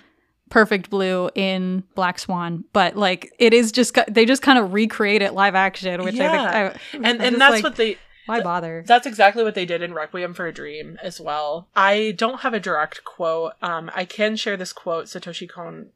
[0.50, 5.22] Perfect Blue in Black Swan, but like it is just they just kind of recreate
[5.22, 6.74] it live action, which I think Yeah.
[6.94, 8.84] I, and I'm and that's like, what they why bother?
[8.86, 11.68] That's exactly what they did in Requiem for a Dream as well.
[11.76, 13.54] I don't have a direct quote.
[13.62, 15.88] Um, I can share this quote Satoshi Kon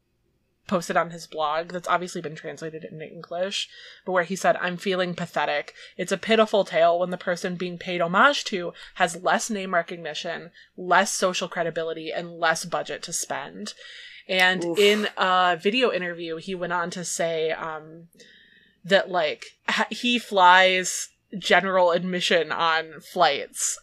[0.66, 3.68] posted on his blog that's obviously been translated into English,
[4.04, 5.74] but where he said, I'm feeling pathetic.
[5.96, 10.50] It's a pitiful tale when the person being paid homage to has less name recognition,
[10.76, 13.74] less social credibility, and less budget to spend.
[14.26, 14.78] And Oof.
[14.78, 18.08] in a video interview, he went on to say um,
[18.84, 19.44] that, like,
[19.90, 23.78] he flies general admission on flights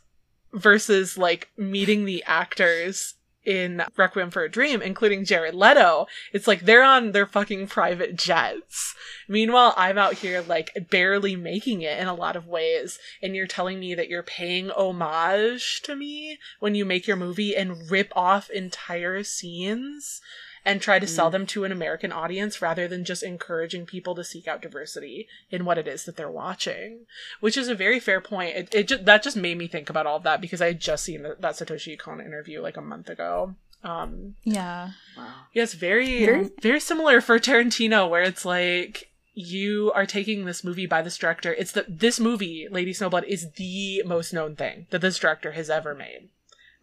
[0.53, 3.15] versus like meeting the actors
[3.45, 6.07] in Requiem for a Dream, including Jared Leto.
[6.33, 8.95] It's like they're on their fucking private jets.
[9.27, 13.47] Meanwhile, I'm out here like barely making it in a lot of ways, and you're
[13.47, 18.11] telling me that you're paying homage to me when you make your movie and rip
[18.15, 20.21] off entire scenes
[20.63, 24.23] and try to sell them to an American audience rather than just encouraging people to
[24.23, 26.99] seek out diversity in what it is that they're watching,
[27.39, 28.55] which is a very fair point.
[28.55, 30.79] It, it just, that just made me think about all of that because I had
[30.79, 33.55] just seen that, that Satoshi Kon interview like a month ago.
[33.83, 34.91] Um, Yeah.
[35.17, 35.33] Wow.
[35.53, 40.85] yes, very, Very- very similar for Tarantino, where it's like you are taking this movie
[40.85, 41.53] by this director.
[41.53, 45.69] It's the this movie, Lady Snowblood, is the most known thing that this director has
[45.69, 46.29] ever made,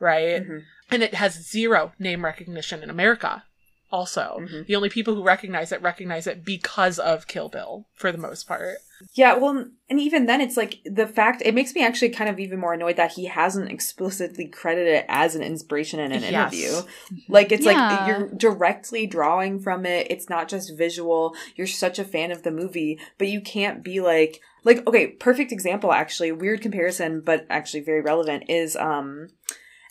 [0.01, 0.43] right?
[0.43, 0.64] Mhm.
[0.91, 3.45] and it has zero name recognition in America.
[3.91, 4.66] Also, Mhm.
[4.66, 8.47] the only people who recognize it recognize it because of Kill Bill for the most
[8.47, 8.78] part.
[9.14, 12.39] Yeah, well, and even then, it's like the fact it makes me actually kind of
[12.41, 16.53] even more annoyed that he hasn't explicitly credited it as an inspiration in an Yes.
[16.53, 16.82] interview.
[17.28, 17.89] Like, it's Yeah.
[17.89, 20.09] like you're directly drawing from it.
[20.11, 21.34] It's not just visual.
[21.55, 25.53] You're such a fan of the movie, but you can't be like, like, okay, perfect
[25.53, 29.28] example, actually, weird comparison, but actually very relevant is, um,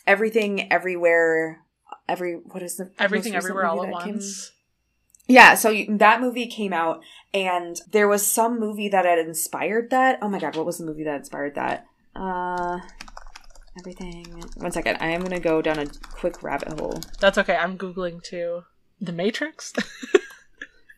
[0.06, 1.62] everything everywhere.
[2.08, 4.52] Every what is the Everything, everywhere, all at came- once.
[5.26, 7.02] yeah, so you, that movie came out,
[7.34, 10.18] and there was some movie that had inspired that.
[10.22, 11.86] Oh my god, what was the movie that inspired that?
[12.16, 12.80] Uh,
[13.78, 14.24] everything.
[14.56, 16.98] One second, I am gonna go down a quick rabbit hole.
[17.20, 17.56] That's okay.
[17.56, 18.64] I'm googling too.
[19.00, 19.72] The Matrix.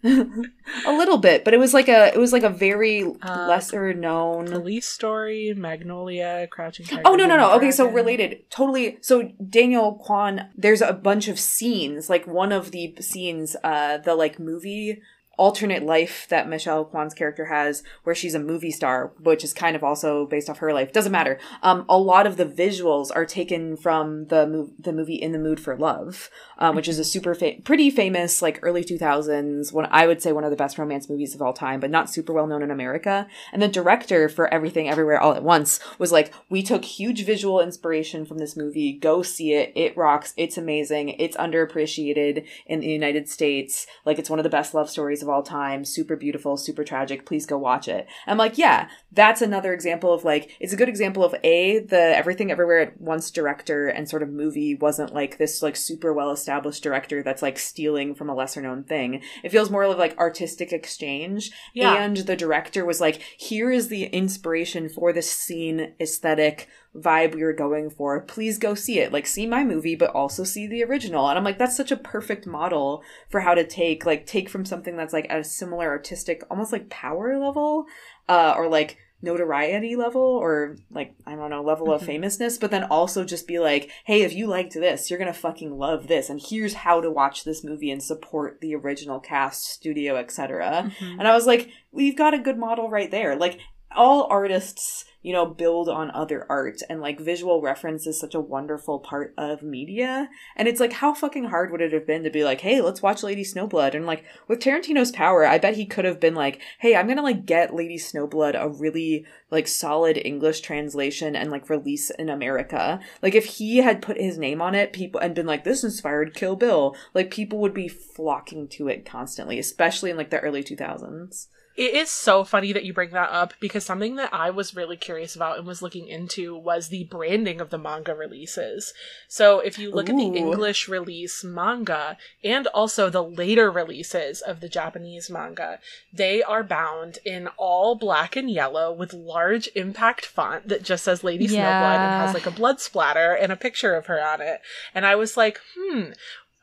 [0.05, 3.93] a little bit, but it was like a it was like a very Uh, lesser
[3.93, 4.47] known.
[4.47, 7.03] Police Story, Magnolia, Crouching Tiger.
[7.05, 7.53] Oh no no no!
[7.57, 8.99] Okay, so related, totally.
[9.03, 12.09] So Daniel Kwan, there's a bunch of scenes.
[12.09, 15.03] Like one of the scenes, uh, the like movie
[15.41, 19.75] alternate life that Michelle Kwan's character has, where she's a movie star, which is kind
[19.75, 20.93] of also based off her life.
[20.93, 21.39] Doesn't matter.
[21.63, 25.59] Um, a lot of the visuals are taken from the the movie In the Mood
[25.59, 26.29] for Love,
[26.59, 29.73] um, which is a super fa- pretty famous like early two thousands.
[29.73, 32.11] One I would say one of the best romance movies of all time, but not
[32.11, 33.27] super well known in America.
[33.53, 37.61] And the director for Everything Everywhere All at Once was like, we took huge visual
[37.61, 38.93] inspiration from this movie.
[38.93, 39.73] Go see it.
[39.75, 40.35] It rocks.
[40.37, 41.11] It's amazing.
[41.19, 43.87] It's underappreciated in the United States.
[44.05, 45.85] Like, it's one of the best love stories of all time.
[45.85, 47.25] Super beautiful, super tragic.
[47.25, 48.07] Please go watch it.
[48.27, 52.17] I'm like, yeah, that's another example of like, it's a good example of A, the
[52.17, 56.31] Everything Everywhere at Once director and sort of movie wasn't like this like super well
[56.31, 59.23] established director that's like stealing from a lesser known thing.
[59.43, 61.95] It feels more of like artistic exchange Yeah.
[62.03, 67.43] and the director was like, here is the inspiration for this scene aesthetic vibe we
[67.45, 68.21] were going for.
[68.21, 69.13] Please go see it.
[69.13, 71.29] Like, see my movie, but also see the original.
[71.29, 74.65] And I'm like, that's such a perfect model for how to take, like, take from
[74.65, 77.87] something that's like at a similar artistic, almost like power level,
[78.29, 82.07] uh, or like notoriety level, or like, I don't know, level of Mhm.
[82.07, 85.77] famousness, but then also just be like, hey, if you liked this, you're gonna fucking
[85.77, 86.31] love this.
[86.31, 90.91] And here's how to watch this movie and support the original cast, studio, etc.
[90.99, 91.19] Mhm.
[91.19, 93.37] And I was like, we've got a good model right there.
[93.37, 93.59] Like
[93.95, 98.41] all artists, you know, build on other art and like visual reference is such a
[98.41, 100.29] wonderful part of media.
[100.57, 103.03] And it's like how fucking hard would it have been to be like, "Hey, let's
[103.03, 106.61] watch Lady Snowblood." And like with Tarantino's power, I bet he could have been like,
[106.79, 111.69] "Hey, I'm to like get Lady Snowblood a really like solid English translation and like
[111.69, 115.47] release in America." Like if he had put his name on it, people and been
[115.47, 120.17] like, "This inspired Kill Bill." Like people would be flocking to it constantly, especially in
[120.17, 121.49] like the early 2000s.
[121.81, 124.99] It is so funny that you bring that up because something that I was really
[124.99, 128.93] curious about and was looking into was the branding of the manga releases.
[129.29, 134.61] So if you look at the English release manga and also the later releases of
[134.61, 135.79] the Japanese manga,
[136.13, 141.25] they are bound in all black and yellow with large impact font that just says
[141.25, 141.57] Lady Snowblood
[141.97, 144.61] and has like a blood splatter and a picture of her on it.
[144.95, 146.11] And I was like, hmm,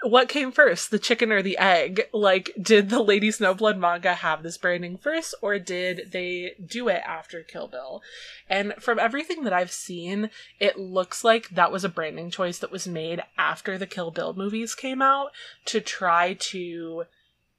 [0.04, 2.08] what came first, the chicken or the egg?
[2.14, 7.02] Like, did the Lady Snowblood manga have this branding first, or did they do it
[7.06, 8.02] after Kill Bill?
[8.48, 10.30] And from everything that I've seen,
[10.60, 14.34] it looks like that was a branding choice that was made after the Kill Bill
[14.34, 15.32] movies came out
[15.66, 17.06] to try to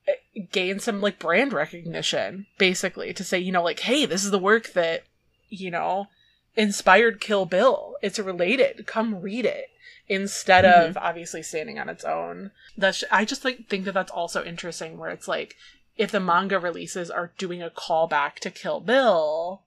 [0.07, 4.31] eh, gain some like brand recognition, basically, to say, you know, like, hey, this is
[4.31, 5.03] the work that,
[5.49, 6.07] you know,
[6.55, 7.97] inspired Kill Bill.
[8.01, 8.87] It's related.
[8.87, 9.71] Come read it
[10.09, 11.07] instead of mm-hmm.
[11.07, 12.51] obviously standing on its own.
[12.77, 15.57] That's I just like think that that's also interesting where it's like
[15.97, 19.63] if the manga releases are doing a callback to Kill Bill,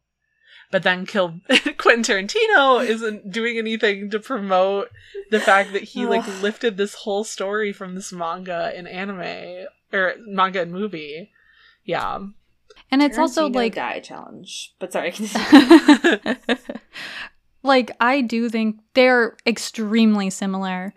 [0.72, 1.40] but then Kill
[1.78, 4.90] Quentin Tarantino isn't doing anything to promote
[5.30, 10.16] the fact that he like lifted this whole story from this manga and anime or
[10.26, 11.32] manga and movie.
[11.84, 12.20] Yeah.
[12.90, 14.74] And it's also like die challenge.
[14.80, 15.12] But sorry.
[17.64, 20.94] like I do think they're extremely similar,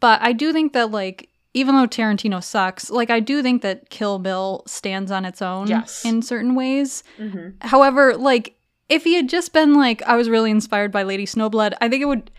[0.00, 3.88] but I do think that like even though Tarantino sucks, like I do think that
[3.90, 6.04] Kill Bill stands on its own Yes.
[6.04, 7.04] in certain ways.
[7.16, 8.56] hmm However, like
[8.88, 12.02] if he had just been like I was really inspired by Lady Snowblood, I think
[12.02, 12.30] it would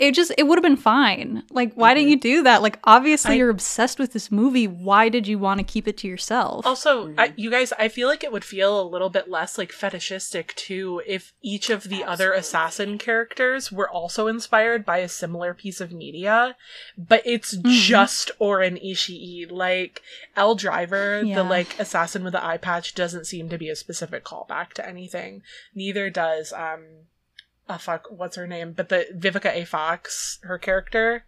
[0.00, 1.42] it just it would have been fine.
[1.50, 2.62] Like why didn't you do that?
[2.62, 4.66] Like obviously I- you're obsessed with this movie.
[4.66, 6.66] Why did you want to keep it to yourself?
[6.66, 9.72] Also, I, you guys, I feel like it would feel a little bit less like
[9.72, 15.52] fetishistic too if each of the other assassin characters were also inspired by a similar
[15.54, 16.56] piece of media,
[16.96, 19.50] but it's just Oren Ishii.
[19.50, 20.02] Like
[20.36, 21.34] Elle Driver, Yeah.
[21.36, 24.88] the like assassin with the eye patch, doesn't seem to be a specific callback to
[24.88, 25.42] anything.
[25.74, 26.84] Neither does um,
[27.70, 28.72] oh fuck, what's her name?
[28.72, 29.64] But the Vivica A.
[29.64, 31.24] Fox, her character.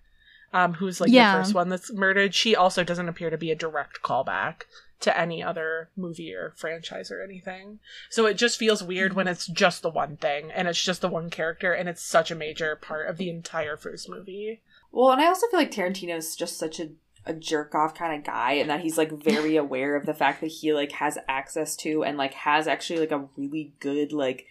[0.52, 1.36] Um, who's like Yeah.
[1.38, 2.34] the first one that's murdered?
[2.34, 4.62] She also doesn't appear to be a direct callback
[5.00, 7.78] to any other movie or franchise or anything.
[8.10, 11.08] So it just feels weird when it's just the one thing and it's just the
[11.08, 14.60] one character and it's such a major part of the entire first movie.
[14.92, 16.90] Well, and I also feel like Tarantino's just such a
[17.24, 20.40] a jerk off kind of guy and that he's like very aware of the fact
[20.40, 24.46] that he like has access to and like has actually like a really good like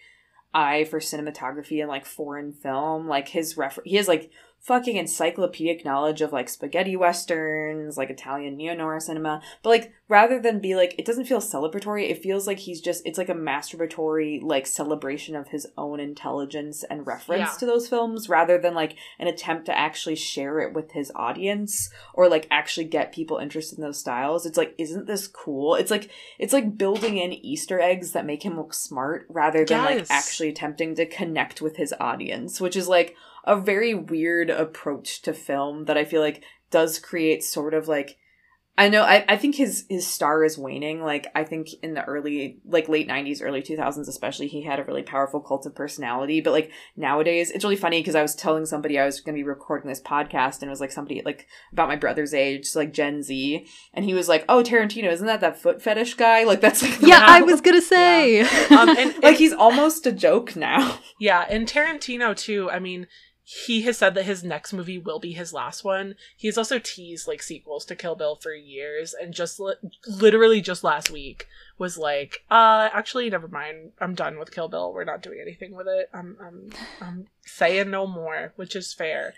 [0.54, 3.08] eye for cinematography and like foreign film.
[3.08, 4.30] Like his refer he has like
[4.62, 10.60] fucking encyclopedic knowledge of like spaghetti westerns like italian neo-noir cinema but like rather than
[10.60, 14.40] be like it doesn't feel celebratory it feels like he's just it's like a masturbatory
[14.40, 17.58] like celebration of his own intelligence and reference Yeah.
[17.58, 21.90] to those films rather than like an attempt to actually share it with his audience
[22.14, 25.90] or like actually get people interested in those styles it's like isn't this cool it's
[25.90, 29.86] like it's like building in easter eggs that make him look smart rather than Yes.
[29.86, 35.22] like actually attempting to connect with his audience which is like a very weird approach
[35.22, 38.18] to film that i feel like does create sort of like
[38.78, 41.02] I know I, I think his his star is waning.
[41.02, 44.80] Like I think in the early like late nineties, early two thousands especially, he had
[44.80, 46.40] a really powerful cult of personality.
[46.40, 49.42] But like nowadays it's really funny because I was telling somebody I was gonna be
[49.42, 52.94] recording this podcast and it was like somebody like about my brother's age, so like
[52.94, 56.44] Gen Z, and he was like, Oh, Tarantino, isn't that that foot fetish guy?
[56.44, 58.40] Like that's like yeah, I was gonna say.
[58.40, 60.98] Um, and, like he's almost a joke now.
[61.20, 62.70] Yeah, and Tarantino too.
[62.70, 63.06] I mean,
[63.44, 66.14] he has said that his next movie will be his last one.
[66.36, 69.74] He's also teased like sequels to Kill Bill for years, and just li-
[70.06, 71.48] literally just last week
[71.78, 73.92] was like, uh, actually, never mind.
[74.00, 74.92] I'm done with Kill Bill.
[74.92, 76.08] We're not doing anything with it.
[76.14, 76.70] I'm, I'm,
[77.00, 79.34] I'm saying no more, which is fair.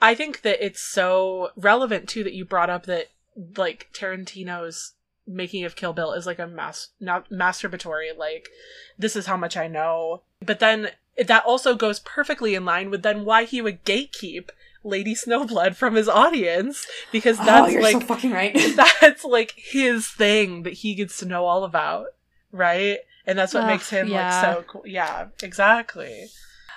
[0.00, 3.08] I think that it's so relevant too that you brought up that
[3.56, 4.94] like Tarantino's
[5.26, 8.48] making of Kill Bill is like a mas- masturbatory like
[8.98, 10.22] this is how much I know.
[10.40, 14.50] But then that also goes perfectly in line with then why he would gatekeep
[14.84, 18.56] Lady Snowblood from his audience because oh, that's so like fucking right.
[19.00, 22.06] that's like his thing that he gets to know all about,
[22.50, 22.98] right?
[23.26, 24.40] And that's what Ugh, makes him yeah.
[24.42, 24.82] like so cool.
[24.84, 26.28] Yeah, exactly.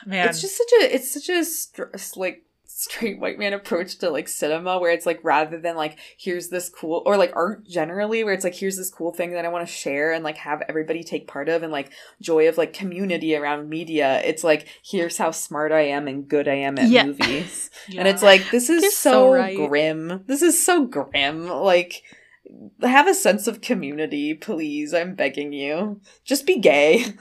[0.05, 2.43] Man, It's just such a it's such a str- like
[2.77, 6.67] straight white man approach to like cinema where it's like rather than like here's this
[6.67, 9.65] cool or like art generally where it's like here's this cool thing that I want
[9.65, 13.33] to share and like have everybody take part of and like joy of like community
[13.33, 17.05] around media it's like here's how smart I am and good I am at Yeah.
[17.05, 17.99] movies yeah.
[17.99, 19.55] and it's like this is You're so, so right.
[19.55, 22.03] grim this is so grim like
[22.81, 27.05] have a sense of community please I'm begging you just be gay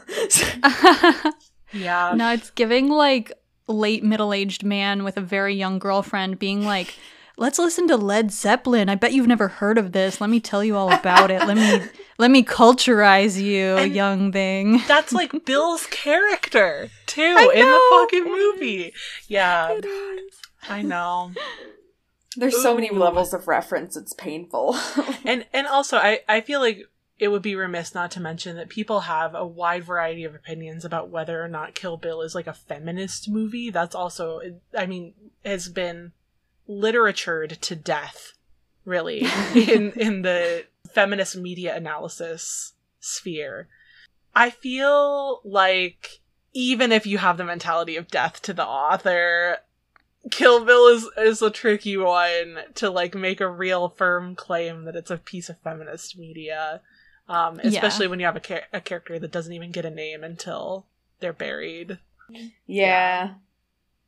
[1.72, 2.12] yeah.
[2.16, 3.32] no, it's giving like
[3.66, 6.94] late middle aged man with a very young girlfriend being like,
[7.36, 8.88] let's listen to Led Zeppelin.
[8.88, 10.20] I bet you've never heard of this.
[10.20, 11.40] Let me tell you all about it.
[11.46, 11.86] Let me
[12.18, 14.82] let me culturize you, And- young thing.
[14.86, 17.22] That's like Bill's character too
[17.54, 18.92] in the fucking movie.
[19.28, 19.80] Yeah,
[20.68, 21.32] I know.
[22.36, 24.76] There's so many levels of reference, it's painful.
[25.24, 26.80] And and also I I feel like
[27.18, 30.84] it would be remiss not to mention that people have a wide variety of opinions
[30.84, 33.70] about whether or not Kill Bill is like a feminist movie.
[33.70, 34.40] That's also
[34.76, 35.14] I mean
[35.44, 36.12] has been
[36.68, 38.32] literatured to death
[38.84, 43.68] really, in in the feminist media analysis sphere.
[44.34, 46.20] I feel like
[46.52, 49.58] even if you have the mentality of death to the author,
[50.30, 54.96] Kill Bill is is a tricky one to like make a real firm claim that
[54.96, 56.80] it's a piece of feminist media.
[57.28, 57.70] Um, Yeah.
[57.70, 60.86] especially when you have a, char- a character that doesn't even get a name until
[61.20, 61.98] they're buried.
[62.66, 63.34] Yeah.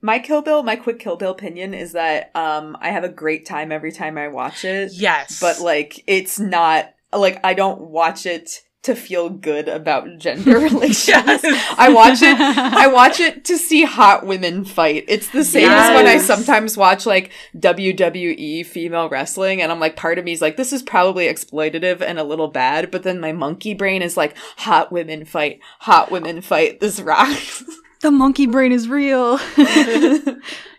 [0.02, 3.46] My Kill Bill, my quick Kill Bill opinion is that um I have a great
[3.46, 4.92] time every time I watch it.
[4.92, 10.58] Yes, But like it's not like I don't watch it to feel good about gender
[10.60, 11.08] relations.
[11.08, 11.44] Yes.
[11.76, 15.04] I watch it I watch it to see hot women fight.
[15.08, 19.96] It's the same as when I sometimes watch like WWE female wrestling and I'm like
[19.96, 23.18] part of me is like this is probably exploitative and a little bad, but then
[23.18, 26.78] my monkey brain is like hot women fight, hot women fight.
[26.78, 27.64] This rocks.
[28.02, 29.40] the monkey brain is real.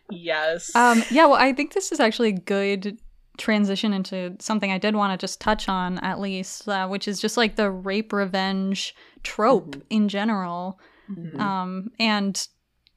[0.09, 0.73] yes.
[0.75, 2.97] Um, yeah, well, I think this is actually good
[3.37, 7.19] transition into something I did want to just touch on, at least, uh, which is
[7.19, 9.81] just like the rape revenge trope Mhm.
[9.89, 10.79] in general.
[11.09, 11.39] Mhm.
[11.39, 12.47] Um, and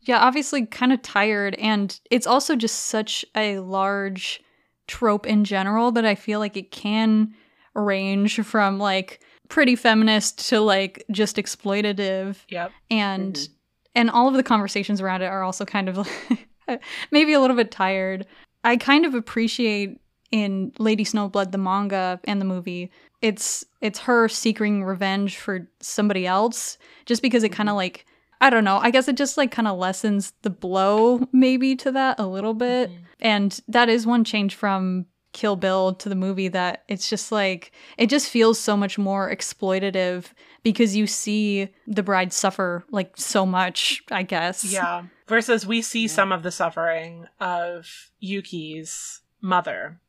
[0.02, 1.54] yeah, obviously kind of tired.
[1.56, 4.40] And it's also just such a large
[4.88, 7.34] trope in general that I feel like it can
[7.74, 12.72] range from like pretty feminist to like just exploitative yep.
[12.90, 13.48] and Mhm.
[13.94, 16.48] and all of the conversations around it are also kind of like
[17.10, 18.26] maybe a little bit tired.
[18.64, 20.00] I kind of appreciate
[20.30, 22.90] in Lady Snowblood the manga and the movie.
[23.22, 28.06] It's it's her seeking revenge for somebody else just because it kind of like
[28.40, 28.78] I don't know.
[28.78, 32.54] I guess it just like kind of lessens the blow maybe to that a little
[32.54, 32.90] bit.
[32.90, 32.96] Mhm.
[33.20, 37.72] And that is one change from Kill Bill to the movie that it's just like
[37.98, 40.26] it just feels so much more exploitative
[40.62, 44.64] because you see the bride suffer like so much, I guess.
[44.64, 45.04] Yeah.
[45.28, 46.08] Versus we see Yeah.
[46.08, 50.00] some of the suffering of Yuki's mother.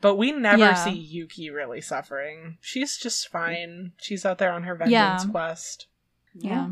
[0.00, 0.74] But we never Yeah.
[0.74, 2.58] see Yuki really suffering.
[2.60, 3.92] She's just fine.
[4.00, 5.30] She's out there on her vengeance Yeah.
[5.30, 5.86] quest.
[6.34, 6.70] Yeah.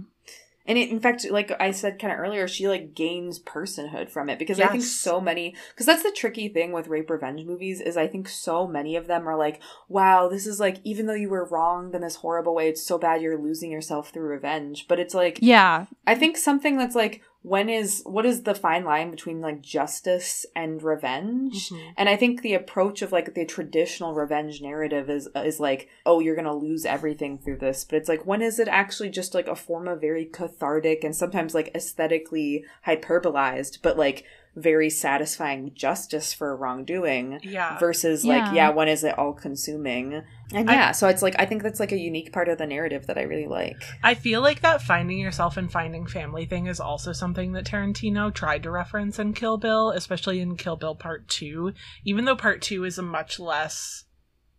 [0.68, 4.28] And it, in fact, like I said kind of earlier, she like gains personhood from
[4.28, 7.80] it because I think so many because that's the tricky thing with rape revenge movies
[7.80, 11.14] is I think so many of them are like, wow, this is like even though
[11.14, 14.86] you were wronged in this horrible way, it's so bad you're losing yourself through revenge.
[14.88, 15.86] But it's like Yeah.
[16.04, 20.44] I think something that's like when is what is the fine line between like justice
[20.56, 21.70] and revenge?
[21.70, 21.92] Mhm.
[21.96, 26.18] And I think the approach of like the traditional revenge narrative is is like, oh,
[26.18, 27.84] you're gonna lose everything through this.
[27.84, 31.14] But it's like, when is it actually just like a form of very cathartic and
[31.14, 34.24] sometimes like aesthetically hyperbolized, but like
[34.56, 37.38] very satisfying justice for wrongdoing?
[37.42, 37.78] Yeah.
[37.78, 38.46] Versus Yeah.
[38.46, 40.22] like, yeah, when is it all consuming?
[40.52, 42.66] And I- yeah, so it's like I think that's like a unique part of the
[42.66, 43.82] narrative that I really like.
[44.02, 48.32] I feel like that finding yourself and finding family thing is also something that Tarantino
[48.32, 51.72] tried to reference in Kill Bill, especially in Kill Bill Part 2,
[52.04, 54.04] even though Part 2 is a much less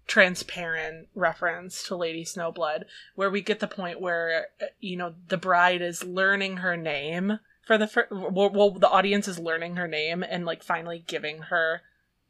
[0.07, 2.83] transparent reference to Lady Snowblood,
[3.15, 7.39] where we get the point where, uh, you know, the bride is learning her name
[7.67, 11.43] for the first, well, well, the audience is learning her name and, like, finally giving
[11.43, 11.81] her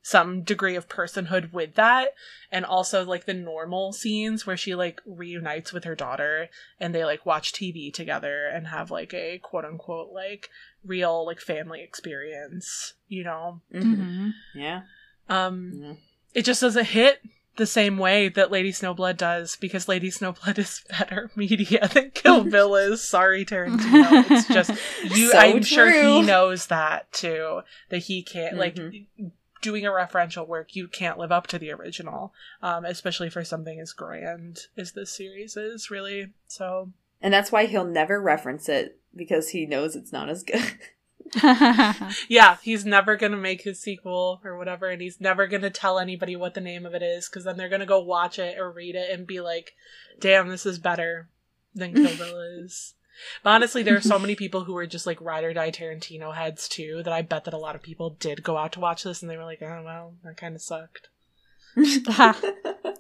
[0.02, 2.14] some degree of personhood with that
[2.50, 6.48] and also like the normal scenes where she like reunites with her daughter
[6.80, 10.50] and they like watch TV together and have like a quote unquote like
[10.86, 13.60] real like family experience, you know.
[13.70, 14.84] hmm Yeah.
[15.28, 15.94] Um Yeah.
[16.34, 17.20] it just doesn't hit
[17.58, 22.44] the same way that Lady Snowblood does because Lady Snowblood is better media than Kill
[22.44, 23.04] Bill is.
[23.04, 24.26] Sorry, Tarantino.
[24.32, 24.70] It's just
[25.16, 27.62] you So I'm sure he knows that too.
[27.90, 29.06] That he can't like Mhm.
[29.62, 32.34] doing a referential work, you can't live up to the original.
[32.62, 36.34] Um, especially for something as grand as this series is, really.
[36.48, 40.62] So And that's why he'll never reference it because he knows it's not as good.
[42.30, 46.36] yeah, he's never gonna make his sequel or whatever, and he's never gonna tell anybody
[46.36, 48.96] what the name of it is, because then they're gonna go watch it or read
[48.96, 49.74] it and be like,
[50.20, 51.30] "Damn, this is better
[51.76, 52.94] than Kill Bill is."
[53.44, 56.36] But honestly, there are so many people who are just like ride or die Tarantino
[56.36, 57.02] heads too.
[57.04, 59.30] That I bet that a lot of people did go out to watch this, and
[59.30, 61.10] they were like, "Oh well, that kind of sucked."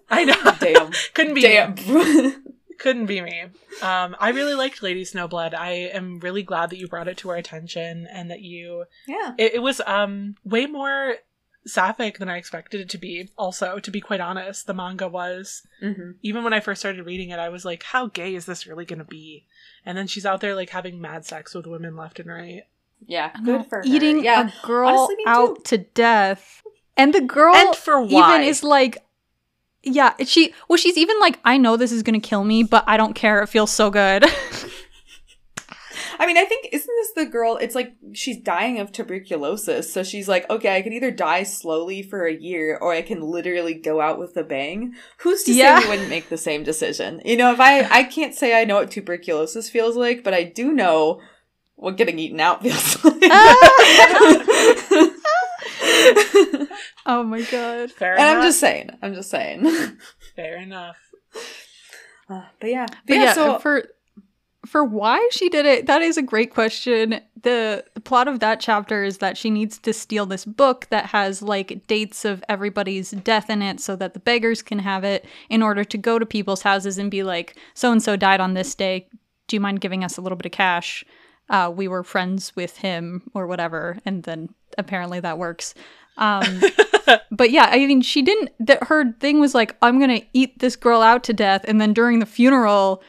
[0.09, 0.91] I know, Damn.
[1.13, 2.43] couldn't be Damn.
[2.79, 3.43] Couldn't be me.
[3.81, 5.53] Um, I really liked Lady Snowblood.
[5.53, 9.33] I am really glad that you brought it to our attention and that you yeah.
[9.37, 11.15] it, it was um way more
[11.65, 13.29] sapphic than I expected it to be.
[13.37, 15.63] Also, to be quite honest, the manga was.
[15.81, 18.65] hmm Even when I first started reading it, I was like, "How gay is this
[18.67, 19.45] really going to be?"
[19.85, 22.63] And then she's out there like having mad sex with women left and right.
[23.05, 23.31] Yeah.
[23.43, 23.83] Good know, for her.
[23.85, 24.47] eating Yeah.
[24.49, 25.29] a girl Honestly, me too.
[25.29, 26.63] out to death,
[26.95, 28.37] and the girl and for why?
[28.37, 28.97] even is like,
[29.88, 32.97] yeah, she well, she's even like, I know this is gonna kill me, but I
[32.97, 33.41] don't care.
[33.41, 34.26] It feels so good.
[36.19, 37.57] I mean, I think isn't this the girl?
[37.57, 42.01] It's like she's dying of tuberculosis, so she's like, okay, I can either die slowly
[42.01, 44.95] for a year, or I can literally go out with a bang.
[45.19, 45.80] Who's to Yeah.
[45.80, 47.22] say we wouldn't make the same decision?
[47.23, 50.43] You know, if I I can't say I know what tuberculosis feels like, but I
[50.43, 51.22] do know
[51.76, 53.15] what getting eaten out feels like.
[53.30, 54.84] Ah.
[57.06, 57.91] Oh my god.
[57.91, 58.36] Fair and enough.
[58.36, 59.65] I'm just saying, I'm just saying.
[60.36, 60.98] Fair enough.
[62.30, 63.88] Uh, but yeah, but, But yeah, yeah, so for
[64.65, 67.22] for why she did it, that is a great question.
[67.41, 71.06] The, the plot of that chapter is that she needs to steal this book that
[71.07, 75.26] has like dates of everybody's death in it so that the beggars can have it
[75.49, 78.56] in order to go to people's houses and be like, so and so died on
[78.56, 79.07] this day.
[79.48, 81.06] Do you mind giving us a little bit of cash?
[81.49, 83.98] Uh, we were friends with him or whatever.
[84.06, 85.74] And then apparently that works.
[86.18, 86.61] Um,
[87.32, 88.49] but yeah, I mean, she didn't.
[88.60, 91.94] That her thing was like, I'm gonna eat this girl out to death, and then
[91.94, 93.02] during the funeral,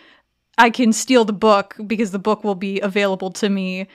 [0.58, 3.86] I can steal the book because the book will be available to me.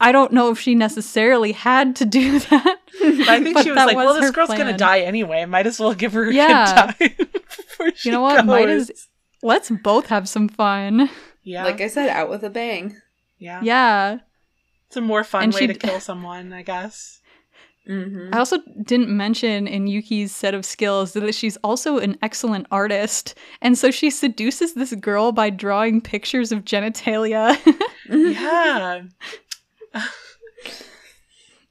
[0.00, 2.78] I don't know if she necessarily had to do that.
[3.00, 5.00] But I think But she was that like, well, this her girl's going to die
[5.00, 5.44] anyway.
[5.44, 6.92] Might as well give her a Yeah.
[6.98, 7.28] good time
[7.94, 8.44] she You know what?
[8.44, 8.90] Might goes.
[8.90, 9.08] as
[9.42, 11.10] let's both have some fun.
[11.42, 11.64] Yeah.
[11.64, 12.96] like I said, out with a bang.
[13.44, 13.60] Yeah.
[13.62, 14.18] Yeah.
[14.88, 17.20] It's a more fun And way she to d- kill someone, I guess.
[17.88, 18.32] Mm-hmm.
[18.34, 23.34] I also didn't mention in Yuki's set of skills that she's also an excellent artist.
[23.60, 27.56] And so she seduces this girl by drawing pictures of genitalia.
[28.10, 29.02] Yeah.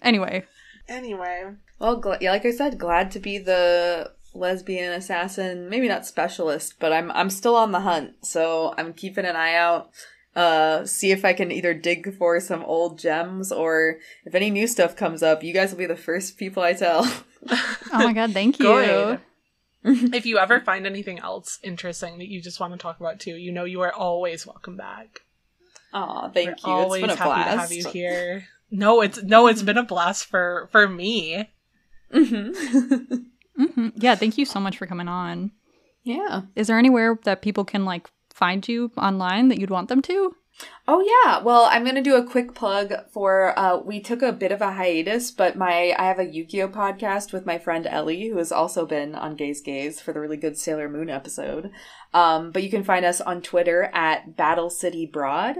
[0.01, 0.45] anyway,
[0.87, 1.51] anyway.
[1.79, 5.69] Well, gl- yeah, like I said, glad to be the lesbian assassin.
[5.69, 9.53] Maybe not specialist, but I'm I'm still on the hunt, so I'm keeping an eye
[9.55, 9.91] out.
[10.35, 14.65] Uh, see if I can either dig for some old gems or if any new
[14.65, 15.43] stuff comes up.
[15.43, 17.03] You guys will be the first people I tell.
[17.49, 18.65] oh my god, thank you.
[18.65, 19.19] Good.
[19.83, 23.35] if you ever find anything else interesting that you just want to talk about too,
[23.35, 25.21] you know you are always welcome back.
[25.93, 26.53] Aw, thank We're you.
[26.55, 27.51] It's always been a happy blast.
[27.51, 28.45] to have you here.
[28.71, 31.49] No, it's no, it's been a blast for for me.
[32.13, 33.25] Mhm.
[33.55, 35.51] hmm Yeah, thank you so much for coming on.
[36.03, 36.41] yeah.
[36.55, 40.35] Is there anywhere that people can like find you online that you'd want them to?
[40.87, 41.41] Oh yeah.
[41.41, 43.57] Well, I'm gonna do a quick plug for.
[43.57, 47.33] Uh, we took a bit of a hiatus, but my I have a Yu-Gi-Oh podcast
[47.33, 50.57] with my friend Ellie, who has also been on Gaze Gaze for the really good
[50.57, 51.71] Sailor Moon episode.
[52.13, 55.55] Um, but you can find us on Twitter at Battle City Broad.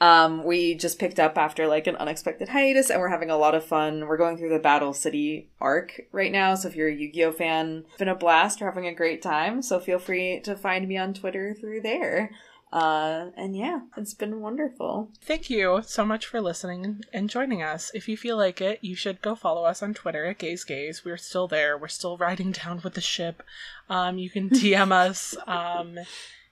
[0.00, 3.54] Um, we just picked up after like an unexpected hiatus, and we're having a lot
[3.54, 4.06] of fun.
[4.06, 7.84] We're going through the Battle City arc right now, so if you're a Yu-Gi-Oh fan,
[7.88, 8.60] it's been a blast.
[8.60, 9.62] We're having a great time.
[9.62, 12.30] So feel free to find me on Twitter through there.
[12.72, 15.08] Uh, and yeah, it's been wonderful.
[15.22, 17.90] Thank you so much for listening and joining us.
[17.94, 21.04] If you feel like it, you should go follow us on Twitter at Gaze Gaze.
[21.04, 21.78] We're still there.
[21.78, 23.42] We're still riding down with the ship.
[23.88, 25.98] Um, you can DM us um,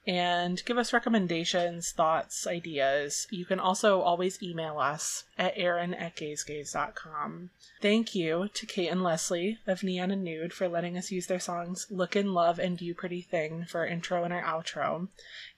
[0.06, 3.26] and give us recommendations, thoughts, ideas.
[3.30, 7.48] You can also always email us at aaron at gazegaze.com.
[7.80, 11.40] Thank you to Kate and Leslie of Neon and Nude for letting us use their
[11.40, 15.08] songs Look in Love and You Pretty Thing for our intro and our outro.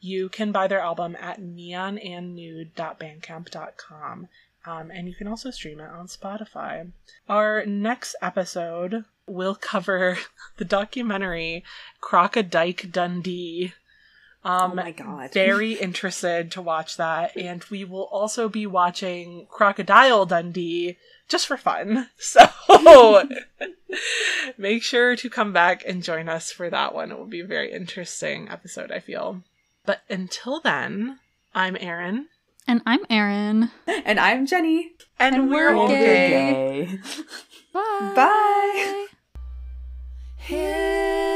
[0.01, 4.28] You can buy their album at neonandnude.bandcamp.com.
[4.66, 6.90] Um, and you can also stream it on Spotify.
[7.28, 10.18] Our next episode will cover
[10.56, 11.62] the documentary
[12.01, 13.74] Crocodike Dundee.
[14.47, 15.32] Um, oh my god.
[15.32, 17.36] very interested to watch that.
[17.36, 20.98] And we will also be watching Crocodile Dundee
[21.28, 22.09] just for fun.
[22.18, 22.47] So
[24.56, 27.10] make sure to come back and join us for that one.
[27.10, 29.43] It will be a very interesting episode, I feel.
[29.85, 31.18] But until then,
[31.52, 32.27] I'm Erin.
[32.68, 33.73] And I'm Erin.
[33.86, 34.93] And I'm Jenny.
[35.18, 35.97] And, And we're, we're gay.
[35.97, 36.86] gay.
[36.86, 36.98] Gay.
[37.73, 38.12] Bye.
[38.14, 39.06] Bye.
[40.39, 41.35] Here